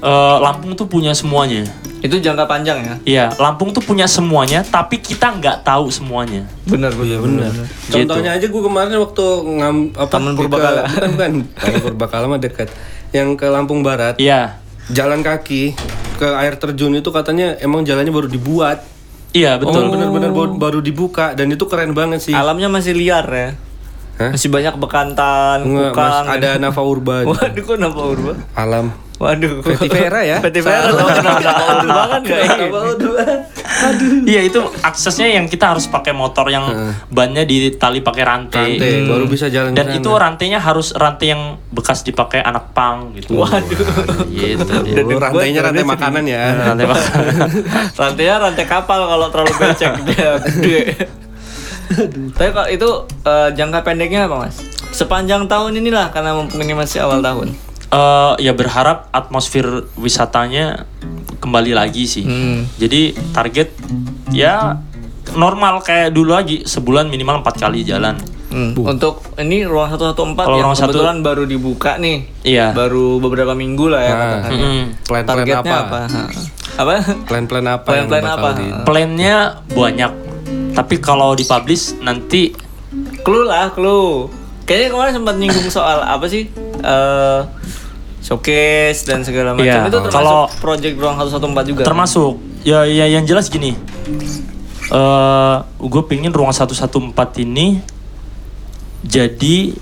eh, 0.00 0.36
Lampung 0.40 0.74
tuh 0.74 0.88
punya 0.88 1.12
semuanya. 1.12 1.68
Itu 2.04 2.20
jangka 2.20 2.44
panjang 2.44 2.78
ya. 2.78 2.94
Iya, 3.02 3.26
Lampung 3.34 3.72
tuh 3.72 3.80
punya 3.80 4.04
semuanya, 4.04 4.60
tapi 4.60 5.00
kita 5.00 5.32
nggak 5.32 5.64
tahu 5.64 5.88
semuanya. 5.88 6.44
Benar 6.68 6.92
Iya 6.94 7.16
benar. 7.16 7.48
Contohnya 7.88 8.36
aja 8.36 8.44
gue 8.44 8.62
kemarin 8.62 8.92
waktu 8.94 9.24
ngam 9.56 9.76
apa 9.90 10.12
Taman 10.12 10.32
ke- 10.32 10.38
Purbakala. 10.44 10.82
bukan 10.84 11.08
bukan. 11.10 11.32
Taman 11.56 11.80
Purbakala 11.80 12.24
mah 12.28 12.36
dekat. 12.36 12.68
Yang 13.08 13.40
ke 13.40 13.46
Lampung 13.48 13.80
Barat, 13.80 14.20
Iya, 14.20 14.60
jalan 14.92 15.24
kaki 15.24 15.72
ke 16.14 16.28
air 16.28 16.54
terjun 16.54 16.92
itu 16.92 17.08
katanya 17.08 17.56
emang 17.58 17.82
jalannya 17.82 18.12
baru 18.12 18.28
dibuat. 18.28 18.84
iya 19.32 19.56
betul. 19.56 19.88
Benar-benar 19.88 20.30
baru, 20.30 20.52
baru 20.54 20.78
dibuka 20.78 21.32
dan 21.32 21.48
itu 21.48 21.64
keren 21.64 21.90
banget 21.90 22.22
sih. 22.22 22.34
Alamnya 22.36 22.68
masih 22.68 22.94
liar 22.94 23.26
ya. 23.26 23.48
Hah? 24.14 24.30
Masih 24.30 24.46
banyak 24.46 24.78
bekantan, 24.78 25.66
Enggak, 25.66 25.90
kukang. 25.90 26.22
Mas, 26.22 26.34
ada 26.38 26.50
Nava 26.54 26.82
Urba. 26.84 27.24
Waduh 27.28 27.62
kok 27.64 27.78
nama 27.80 27.98
urba? 27.98 28.32
Alam. 28.54 28.94
Waduh. 29.14 29.62
Vetivera 29.62 30.20
ya? 30.26 30.38
Vetivera 30.42 30.90
tau 30.90 31.06
kenapa 31.06 31.40
nama 31.40 31.64
urba 31.78 32.02
kan 32.10 32.20
gak 32.26 32.40
Iya 34.26 34.40
itu 34.50 34.60
aksesnya 34.82 35.30
yang 35.30 35.46
kita 35.46 35.70
harus 35.70 35.86
pakai 35.86 36.10
motor 36.10 36.50
yang 36.50 36.94
bannya 37.08 37.46
ditali 37.46 38.02
pakai 38.02 38.24
rantai. 38.26 38.70
Rantai, 38.78 39.06
baru 39.06 39.24
bisa 39.30 39.46
jalan 39.46 39.70
Dan 39.72 39.94
itu 39.94 40.10
rantainya 40.10 40.58
harus 40.58 40.90
rantai 40.98 41.30
yang 41.30 41.62
bekas 41.70 42.02
dipakai 42.02 42.42
anak 42.42 42.74
pang 42.74 43.14
gitu. 43.14 43.38
Waduh. 43.38 43.62
Gitu. 44.30 44.64
Oh, 45.04 45.20
rantainya 45.20 45.62
rantai 45.62 45.84
makanan 45.86 46.24
ya. 46.26 46.42
Rantai 46.74 46.86
makanan. 46.86 47.34
Rantainya 47.94 48.36
rantai 48.42 48.64
kapal 48.66 49.00
kalau 49.06 49.26
terlalu 49.30 49.52
becek 49.58 49.92
dia 50.10 50.30
gede. 50.42 50.80
Tapi 52.34 52.50
kalau 52.50 52.68
itu 52.70 52.88
eh, 53.26 53.48
jangka 53.54 53.80
pendeknya 53.86 54.26
apa 54.26 54.48
mas? 54.48 54.58
Sepanjang 54.90 55.46
tahun 55.46 55.78
inilah 55.78 56.10
karena 56.10 56.34
mumpung 56.34 56.62
ini 56.62 56.74
masih 56.74 57.04
awal 57.04 57.22
tahun. 57.22 57.54
Eh, 57.94 58.32
ya 58.40 58.52
berharap 58.52 59.06
atmosfer 59.08 59.62
wisatanya 59.94 60.82
kembali 61.38 61.70
lagi 61.70 62.04
sih. 62.04 62.26
Hmm. 62.26 62.66
Jadi 62.74 63.14
target 63.30 63.70
ya 64.28 64.82
normal 65.32 65.78
kayak 65.78 66.10
dulu 66.10 66.34
lagi 66.34 66.66
sebulan 66.66 67.06
minimal 67.06 67.38
empat 67.38 67.54
kali 67.56 67.86
jalan. 67.86 68.18
Hmm. 68.50 68.74
Untuk 68.76 69.22
ini 69.36 69.62
ruang 69.62 69.90
114 69.90 70.14
Kalau 70.40 70.56
yang 70.56 70.66
ruang 70.66 70.74
satu- 70.74 70.90
kebetulan 70.90 71.16
baru 71.22 71.42
dibuka 71.44 71.94
nih. 71.96 72.18
Iya. 72.42 72.70
Baru 72.70 73.18
beberapa 73.18 73.50
minggu 73.52 73.86
lah 73.86 74.00
ya 74.00 74.12
Nah. 74.12 74.42
Mm-mm. 74.44 74.78
Plan-plan 75.04 75.26
Targetnya 75.42 75.74
apa? 75.78 75.78
apa? 75.80 76.00
Apa? 76.74 76.94
Plan-plan 77.24 77.66
apa? 77.68 77.88
yang 77.92 78.06
Plan-plan 78.06 78.26
apa? 78.32 78.48
di- 78.54 78.74
Plannya 78.82 79.36
banyak, 79.68 80.12
tapi 80.72 80.98
kalau 80.98 81.34
dipublish 81.34 81.94
nanti 82.00 82.50
Clue 83.22 83.42
lah, 83.42 83.70
clue. 83.70 84.28
Kayaknya 84.64 84.88
kemarin 84.90 85.12
sempat 85.14 85.34
nyinggung 85.34 85.68
soal 85.68 85.98
apa 86.00 86.26
sih? 86.26 86.46
Eh 86.78 87.40
showcase 88.24 89.04
dan 89.04 89.20
segala 89.20 89.52
macam. 89.52 89.62
Iya, 89.62 89.84
Itu 89.84 90.00
termasuk 90.00 90.16
kalau- 90.16 90.48
project 90.56 90.94
ruang 90.96 91.14
114 91.14 91.64
juga. 91.66 91.80
kan? 91.80 91.86
termasuk 91.86 92.32
ya 92.62 92.82
ya 92.82 93.04
yang 93.06 93.22
jelas 93.22 93.46
gini. 93.46 93.76
eh 94.86 95.56
gue 95.78 96.02
pengen 96.04 96.28
ruang 96.28 96.48
114 96.48 96.92
ini 97.38 97.80
jadi 99.00 99.72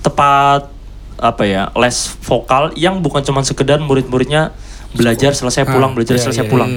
tempat 0.00 0.68
apa 1.16 1.42
ya 1.42 1.72
les 1.74 1.96
vokal 2.20 2.72
yang 2.74 3.00
bukan 3.00 3.22
cuma 3.22 3.40
sekedar 3.40 3.78
murid-muridnya 3.78 4.52
belajar 4.92 5.32
selesai 5.32 5.64
pulang 5.64 5.90
belajar 5.90 6.14
iya, 6.14 6.22
selesai 6.22 6.44
iya, 6.44 6.50
pulang 6.50 6.70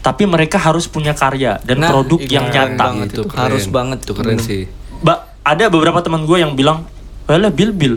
tapi 0.00 0.22
mereka 0.24 0.56
harus 0.56 0.86
punya 0.86 1.14
karya 1.14 1.62
dan 1.62 1.78
Nah, 1.78 1.88
produk 1.88 2.18
itu 2.20 2.30
yang 2.32 2.46
nyata 2.46 2.74
banget. 2.76 3.06
itu 3.08 3.14
itu. 3.16 3.22
keren. 3.24 3.42
Harus 3.44 3.64
banget. 3.66 3.98
Itu 4.00 4.12
keren 4.12 4.38
sih. 4.38 4.62
Mbak, 5.00 5.18
ada 5.42 5.64
beberapa 5.66 5.98
teman 5.98 6.22
gue 6.22 6.38
yang 6.38 6.54
bilang, 6.54 6.86
"Walah, 7.24 7.50
Bil 7.50 7.70
Bil, 7.70 7.94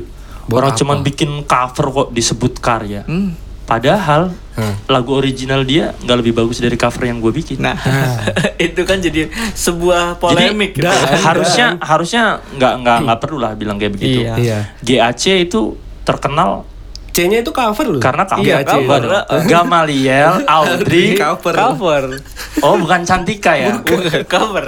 Buat 0.50 0.58
orang 0.60 0.72
apa?" 0.72 0.80
cuman 0.82 0.98
bikin 1.00 1.32
cover 1.46 1.86
kok 1.88 2.08
disebut 2.10 2.58
karya." 2.58 3.06
Hmm. 3.06 3.38
Padahal 3.64 4.34
Hmm. 4.58 4.76
lagu 4.90 5.14
original 5.14 5.62
dia 5.62 5.96
nggak 5.96 6.18
lebih 6.20 6.34
bagus 6.36 6.58
dari 6.58 6.76
cover 6.76 7.06
yang 7.06 7.22
gue 7.22 7.32
bikin. 7.32 7.62
Nah, 7.62 7.78
itu 8.60 8.82
kan 8.84 8.98
jadi 8.98 9.30
sebuah 9.54 10.18
polemik. 10.18 10.76
Jadi, 10.76 10.84
gitu. 10.84 10.90
harusnya 11.24 11.80
harusnya 11.80 12.24
nggak 12.52 12.74
nggak 12.82 12.98
nggak 13.06 13.20
perlu 13.22 13.38
lah 13.38 13.54
bilang 13.54 13.78
kayak 13.78 13.94
begitu. 13.94 14.26
Iya. 14.26 14.34
Iya. 14.36 14.60
GAC 14.82 15.48
itu 15.48 15.78
terkenal 16.04 16.66
C-nya 17.10 17.40
itu 17.40 17.50
cover 17.50 17.86
loh. 17.88 18.02
karena 18.02 18.24
cover. 18.24 18.44
Iya, 18.44 18.58
cover. 18.64 19.02
Gamaliel, 19.46 20.44
Audrey. 20.60 21.16
cover. 21.16 21.54
cover. 21.54 22.04
Oh, 22.60 22.76
bukan 22.76 23.02
Cantika 23.02 23.54
ya. 23.54 23.80
Bukan 23.80 24.26
cover. 24.34 24.66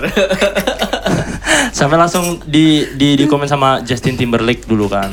Sampai 1.72 1.98
langsung 1.98 2.40
di 2.44 2.86
di 2.94 3.16
di 3.16 3.26
komen 3.26 3.46
sama 3.46 3.82
Justin 3.82 4.16
Timberlake 4.16 4.64
dulu 4.64 4.88
kan. 4.88 5.10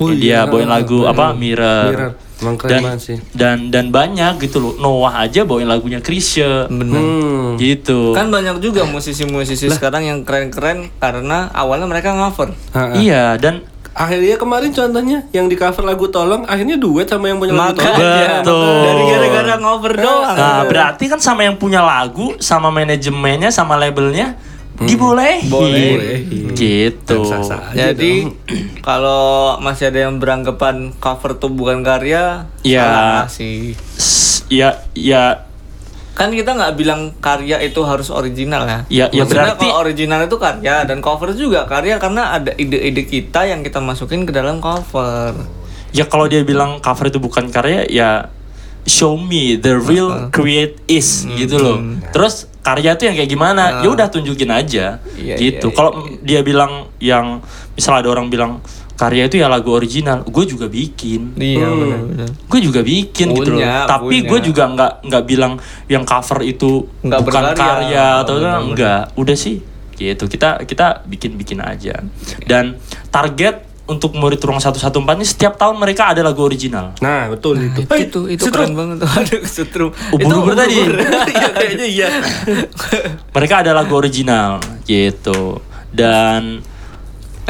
Oh 0.00 0.08
dia 0.08 0.42
iya. 0.42 0.48
bawain 0.48 0.64
lagu 0.64 1.04
apa 1.04 1.36
Mirror. 1.36 1.92
Mirror. 1.92 2.12
Emang 2.40 2.56
keren 2.56 2.72
dan, 2.72 2.80
banget 2.80 3.00
sih. 3.04 3.18
dan 3.36 3.56
dan 3.68 3.92
banyak 3.92 4.40
gitu 4.40 4.64
loh. 4.64 4.72
Noah 4.80 5.28
aja 5.28 5.44
bawain 5.44 5.68
lagunya 5.68 6.00
Krisye. 6.00 6.72
Benar. 6.72 6.96
Hmm. 6.96 7.60
Gitu. 7.60 8.16
Kan 8.16 8.32
banyak 8.32 8.64
juga 8.64 8.88
musisi-musisi 8.88 9.68
sekarang 9.68 10.08
yang 10.08 10.18
keren-keren 10.24 10.88
karena 10.96 11.52
awalnya 11.52 11.84
mereka 11.84 12.16
cover. 12.16 12.56
Iya, 12.96 13.36
dan 13.36 13.68
Akhirnya 13.90 14.38
kemarin 14.38 14.70
contohnya 14.70 15.18
yang 15.34 15.50
di 15.50 15.58
cover 15.58 15.82
lagu 15.82 16.06
Tolong 16.08 16.46
akhirnya 16.46 16.78
duet 16.78 17.10
sama 17.10 17.26
yang 17.26 17.42
punya 17.42 17.52
lagu 17.52 17.74
Tolong. 17.74 17.90
Makanya 17.90 18.38
Betul. 18.40 18.76
dari 18.86 19.02
gara-gara 19.02 19.54
cover 19.58 19.92
doang. 19.98 20.36
nah, 20.38 20.62
berarti 20.62 21.04
kan 21.10 21.18
sama 21.18 21.42
yang 21.42 21.58
punya 21.58 21.82
lagu, 21.82 22.38
sama 22.38 22.70
manajemennya, 22.70 23.50
sama 23.50 23.74
labelnya 23.74 24.38
dibolehin. 24.82 25.44
Bolehin. 25.46 26.52
Gitu. 26.52 27.18
Sah-sah 27.22 27.70
aja 27.70 27.92
Jadi 27.92 28.28
kalau 28.86 29.56
masih 29.58 29.88
ada 29.88 30.04
yang 30.04 30.16
beranggapan 30.16 30.92
cover 30.96 31.34
tuh 31.34 31.48
bukan 31.48 31.80
karya, 31.80 32.48
Ya. 32.60 33.24
sih. 33.26 33.76
S- 33.94 34.42
Ya 34.48 34.74
ya 34.92 35.46
Kan 36.10 36.30
kita 36.30 36.52
nggak 36.52 36.74
bilang 36.74 37.16
karya 37.16 37.56
itu 37.60 37.80
harus 37.80 38.10
original 38.10 38.64
ya. 38.64 38.78
Ya, 38.84 39.06
ya 39.08 39.22
Maksudnya 39.22 39.54
berarti- 39.54 39.62
kalau 39.62 39.80
original 39.80 40.20
itu 40.22 40.36
karya 40.36 40.76
dan 40.82 40.98
cover 40.98 41.32
juga 41.32 41.64
karya 41.64 41.96
karena 41.96 42.34
ada 42.34 42.52
ide-ide 42.54 43.04
kita 43.04 43.46
yang 43.46 43.60
kita 43.60 43.78
masukin 43.78 44.24
ke 44.24 44.30
dalam 44.30 44.58
cover. 44.58 45.32
ya 45.90 46.04
kalau 46.04 46.24
dia 46.24 46.42
bilang 46.42 46.78
cover 46.78 47.08
itu 47.08 47.18
bukan 47.18 47.48
karya 47.48 47.82
ya 47.84 48.30
show 48.82 49.14
me 49.14 49.56
the 49.56 49.76
real 49.76 50.28
create 50.28 50.80
is 50.86 51.24
gitu 51.30 51.56
loh. 51.56 51.78
Terus 52.10 52.48
karya 52.60 52.92
itu 52.92 53.04
yang 53.04 53.16
kayak 53.16 53.30
gimana? 53.30 53.80
Ya 53.80 53.88
udah 53.88 54.06
tunjukin 54.06 54.48
aja. 54.48 55.00
Iya, 55.14 55.34
gitu. 55.36 55.68
iya, 55.70 55.76
Kalau 55.76 55.90
dia 56.20 56.40
bilang 56.40 56.88
yang 56.98 57.40
misal 57.72 57.96
ada 57.96 58.08
orang 58.08 58.28
bilang 58.28 58.60
karya 58.94 59.24
itu 59.24 59.40
ya 59.40 59.48
lagu 59.48 59.72
original, 59.72 60.20
gue 60.22 60.44
juga 60.44 60.68
bikin. 60.68 61.32
Iya 61.32 61.64
benar-benar. 61.66 62.28
Gue 62.44 62.60
juga 62.60 62.84
bikin 62.84 63.32
gitu 63.32 63.56
loh. 63.56 63.64
Punya, 63.64 63.88
Tapi 63.88 64.16
punya. 64.20 64.28
gue 64.28 64.38
juga 64.44 64.62
nggak 64.68 64.92
nggak 65.08 65.24
bilang 65.24 65.52
yang 65.88 66.04
cover 66.04 66.44
itu 66.44 66.84
Nggak 67.00 67.20
bukan 67.24 67.42
berkarya. 67.48 67.56
karya 67.56 68.04
atau 68.20 68.34
Benar-benar. 68.36 68.60
enggak. 68.68 69.02
Udah 69.16 69.36
sih 69.38 69.56
gitu. 69.96 70.24
Kita 70.28 70.60
kita 70.64 71.00
bikin-bikin 71.08 71.64
aja. 71.64 71.96
Dan 72.44 72.76
target 73.08 73.69
untuk 73.90 74.14
murid 74.14 74.38
ruang 74.38 74.62
114 74.62 74.94
ini 74.94 75.26
setiap 75.26 75.58
tahun 75.58 75.74
mereka 75.74 76.14
ada 76.14 76.22
lagu 76.22 76.46
original. 76.46 76.94
Nah, 77.02 77.26
betul 77.26 77.58
itu. 77.58 77.82
itu 77.90 78.20
itu 78.30 78.44
keren 78.46 78.78
banget 78.78 79.02
tuh 79.02 79.10
ada 79.10 79.36
setrum 79.42 79.90
Ubur-ubur 80.14 80.54
tadi. 80.54 80.78
Iya, 81.30 81.48
kayaknya 81.50 81.86
iya 81.86 82.08
Mereka 83.36 83.66
ada 83.66 83.74
lagu 83.74 83.92
original 83.98 84.62
gitu. 84.86 85.58
Dan 85.90 86.62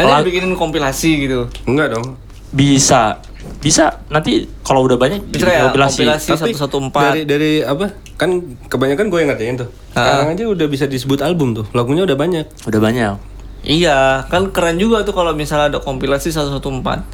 ada 0.00 0.24
bikinin 0.24 0.56
kompilasi 0.56 1.28
gitu 1.28 1.52
Enggak 1.68 1.92
dong. 1.92 2.16
bisa 2.50 3.20
bisa 3.60 4.00
nanti 4.08 4.48
kalau 4.64 4.88
udah 4.88 4.96
banyak 4.96 5.20
bisa 5.28 5.48
ya 5.48 5.68
kompilasi. 5.68 6.02
kompilasi 6.02 6.28
Tapi 6.32 6.50
satu 6.50 6.56
satu 6.56 6.76
empat 6.88 7.02
dari 7.12 7.22
dari 7.28 7.52
apa? 7.60 7.92
Kan 8.16 8.56
kebanyakan 8.68 9.06
gue 9.12 9.18
yang 9.20 9.30
ngerjain 9.32 9.54
tuh. 9.60 9.68
Sekarang 9.92 10.28
aja 10.32 10.44
udah 10.48 10.66
bisa 10.68 10.84
disebut 10.88 11.20
album 11.20 11.52
tuh. 11.56 11.66
Lagunya 11.76 12.04
udah 12.08 12.16
banyak. 12.16 12.46
Udah 12.68 12.80
banyak. 12.80 13.14
Iya 13.62 14.24
kan 14.26 14.48
keren 14.48 14.76
juga 14.76 15.02
tuh 15.02 15.12
kalau 15.12 15.32
misalnya 15.32 15.68
ada 15.68 15.78
kompilasi 15.78 16.28
satu 16.28 16.52
satu 16.52 16.68
empat 16.70 17.04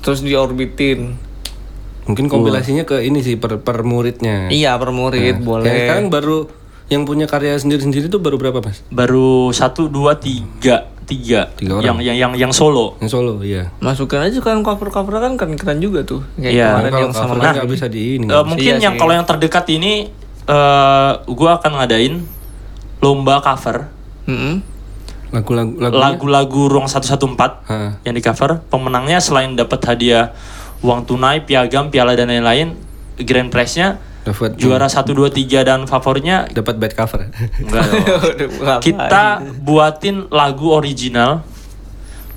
terus 0.00 0.20
diorbitin 0.20 1.16
Mungkin 2.02 2.26
kompilasinya 2.26 2.82
ke 2.82 2.98
ini 3.00 3.22
sih 3.22 3.38
per, 3.38 3.62
per 3.62 3.82
muridnya. 3.82 4.50
iya 4.50 4.74
per 4.74 4.90
murid 4.90 5.38
Yang 5.38 5.46
boleh 5.46 5.70
sekarang 5.86 6.06
baru 6.08 6.38
yang 6.90 7.06
punya 7.06 7.24
karya 7.24 7.54
sendiri-sendiri 7.54 8.10
tuh 8.10 8.18
baru 8.18 8.36
berapa, 8.36 8.58
Mas? 8.58 8.82
Baru 8.90 9.48
satu 9.48 9.86
dua 9.86 10.18
tiga 10.18 10.90
tiga, 11.02 11.48
Tiga 11.52 11.72
orang. 11.72 11.84
yang 11.84 11.98
yang 12.02 12.16
yang 12.18 12.32
yang 12.36 12.52
solo. 12.52 12.98
Yang 12.98 13.10
solo, 13.12 13.38
iya. 13.40 13.70
masukin 13.78 14.18
aja 14.18 14.34
kan 14.38 14.60
cover 14.60 14.88
cover 14.88 15.14
kan 15.16 15.34
keren 15.36 15.54
keren 15.54 15.78
juga 15.78 16.02
tuh 16.02 16.26
kayak 16.34 16.52
Iya. 16.52 16.66
kemarin 16.74 16.90
Kalau 16.90 17.00
yang 17.00 17.12
sama 17.14 17.32
nggak 17.38 17.70
bisa 17.70 17.86
di 17.86 18.00
ini. 18.18 18.26
Eh, 18.26 18.44
mungkin 18.44 18.72
Iya 18.72 18.82
yang 18.82 18.94
kalau 18.98 19.12
yang 19.12 19.24
terdekat 19.24 19.64
ini 19.68 20.10
eh 20.42 21.12
gua 21.24 21.50
akan 21.54 21.70
ngadain 21.76 22.14
lomba 22.98 23.38
cover 23.40 23.86
Mm-mm. 24.26 24.58
Lagu-lagu 25.32 25.72
lagu-lagu 25.80 26.62
ruang 26.68 26.86
114 26.86 27.64
Hah. 27.66 27.96
yang 28.04 28.14
di 28.14 28.20
cover. 28.20 28.60
Pemenangnya 28.68 29.18
selain 29.18 29.56
dapat 29.56 29.80
hadiah 29.88 30.36
uang 30.84 31.08
tunai, 31.08 31.40
piagam, 31.42 31.88
piala 31.88 32.12
dan 32.12 32.28
lain-lain, 32.28 32.76
grand 33.16 33.48
prize-nya 33.48 33.96
dapat 34.22 34.54
juara 34.54 34.86
1 34.86 35.02
2 35.02 35.34
3 35.34 35.66
dan 35.66 35.80
favoritnya 35.90 36.46
dapat 36.52 36.78
bad 36.78 36.92
cover. 36.94 37.26
enggak? 37.58 38.78
Kita 38.86 39.42
buatin 39.42 40.30
lagu 40.30 40.70
original 40.70 41.42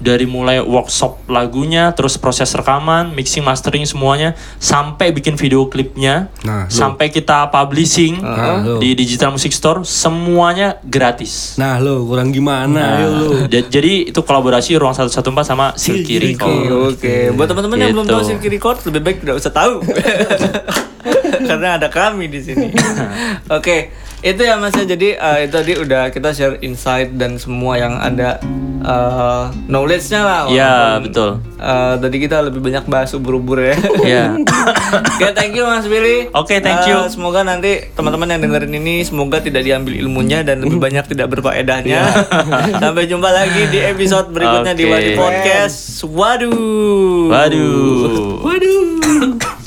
dari 0.06 0.24
mulai 0.24 0.62
workshop 0.62 1.26
lagunya, 1.26 1.90
terus 1.92 2.16
proses 2.16 2.54
rekaman, 2.54 3.10
mixing, 3.12 3.42
mastering 3.42 3.82
semuanya, 3.84 4.38
sampai 4.56 5.10
bikin 5.10 5.34
video 5.34 5.66
klipnya, 5.66 6.30
Nah, 6.42 6.64
lo. 6.64 6.70
sampai 6.70 7.10
kita 7.10 7.50
publishing 7.50 8.22
Nah, 8.22 8.62
lo. 8.62 8.78
di 8.78 8.94
digital 8.94 9.34
music 9.34 9.50
store, 9.50 9.82
semuanya 9.82 10.78
gratis. 10.80 11.58
Nah, 11.58 11.78
lo 11.78 12.06
kurang 12.06 12.30
gimana 12.30 13.02
ayo 13.02 13.10
lo. 13.10 13.30
Ja- 13.48 13.66
Jadi 13.66 14.08
itu 14.08 14.20
kolaborasi 14.20 14.78
Ruang 14.78 14.94
114 14.94 15.42
sama 15.44 15.74
Silky 15.74 16.16
Oke, 16.16 16.26
Record. 16.28 16.94
oke. 16.94 17.16
Buat 17.34 17.48
teman-teman 17.50 17.78
yang 17.78 17.92
belum 17.92 18.06
Gitu. 18.06 18.14
tahu 18.14 18.22
Silky 18.24 18.48
Record, 18.48 18.78
lebih 18.86 19.02
baik 19.02 19.18
tidak 19.20 19.36
usah 19.36 19.50
tahu. 19.50 19.74
Karena 21.50 21.78
ada 21.78 21.88
kami 21.88 22.28
di 22.28 22.42
sini. 22.42 22.70
Oke, 23.58 23.94
itu 24.22 24.42
ya 24.42 24.58
Mas 24.58 24.74
ya. 24.74 24.86
Jadi 24.86 25.14
eh, 25.14 25.38
itu 25.46 25.54
tadi 25.54 25.74
udah 25.78 26.10
kita 26.10 26.34
share 26.34 26.58
insight 26.62 27.14
dan 27.14 27.38
semua 27.38 27.78
yang 27.78 27.98
ada 28.02 28.42
eh, 28.82 29.44
knowledge-nya 29.70 30.22
lah. 30.26 30.42
Iya, 30.50 30.74
walaupun, 30.74 31.04
betul. 31.06 31.32
eh, 31.62 31.94
tadi 32.02 32.18
kita 32.22 32.38
lebih 32.50 32.62
banyak 32.62 32.86
bahas 32.90 33.14
ubur-ubur 33.14 33.62
ya. 33.62 33.76
Iya. 34.02 34.26
Oke, 35.16 35.28
thank 35.34 35.54
you 35.54 35.66
Mas 35.66 35.86
Billy. 35.86 36.30
Oke, 36.34 36.58
thank 36.62 36.90
you. 36.90 36.98
Eh, 36.98 37.10
semoga 37.10 37.46
nanti 37.46 37.94
teman-teman 37.94 38.36
yang 38.38 38.42
dengerin 38.50 38.74
ini 38.78 39.06
semoga 39.06 39.42
tidak 39.42 39.62
diambil 39.62 39.94
ilmunya 39.94 40.42
dan 40.42 40.66
lebih 40.66 40.82
banyak 40.82 41.06
tidak 41.06 41.30
berfaedahnya. 41.30 42.02
Sampai 42.82 43.06
jumpa 43.06 43.30
lagi 43.30 43.70
di 43.70 43.80
episode 43.82 44.34
berikutnya 44.34 44.74
di 44.74 44.86
Oke. 44.90 44.94
Wadi 44.94 45.12
Podcast. 45.14 46.02
Waduh. 46.06 47.30
Waduh. 47.30 48.42
Waduh. 48.42 49.56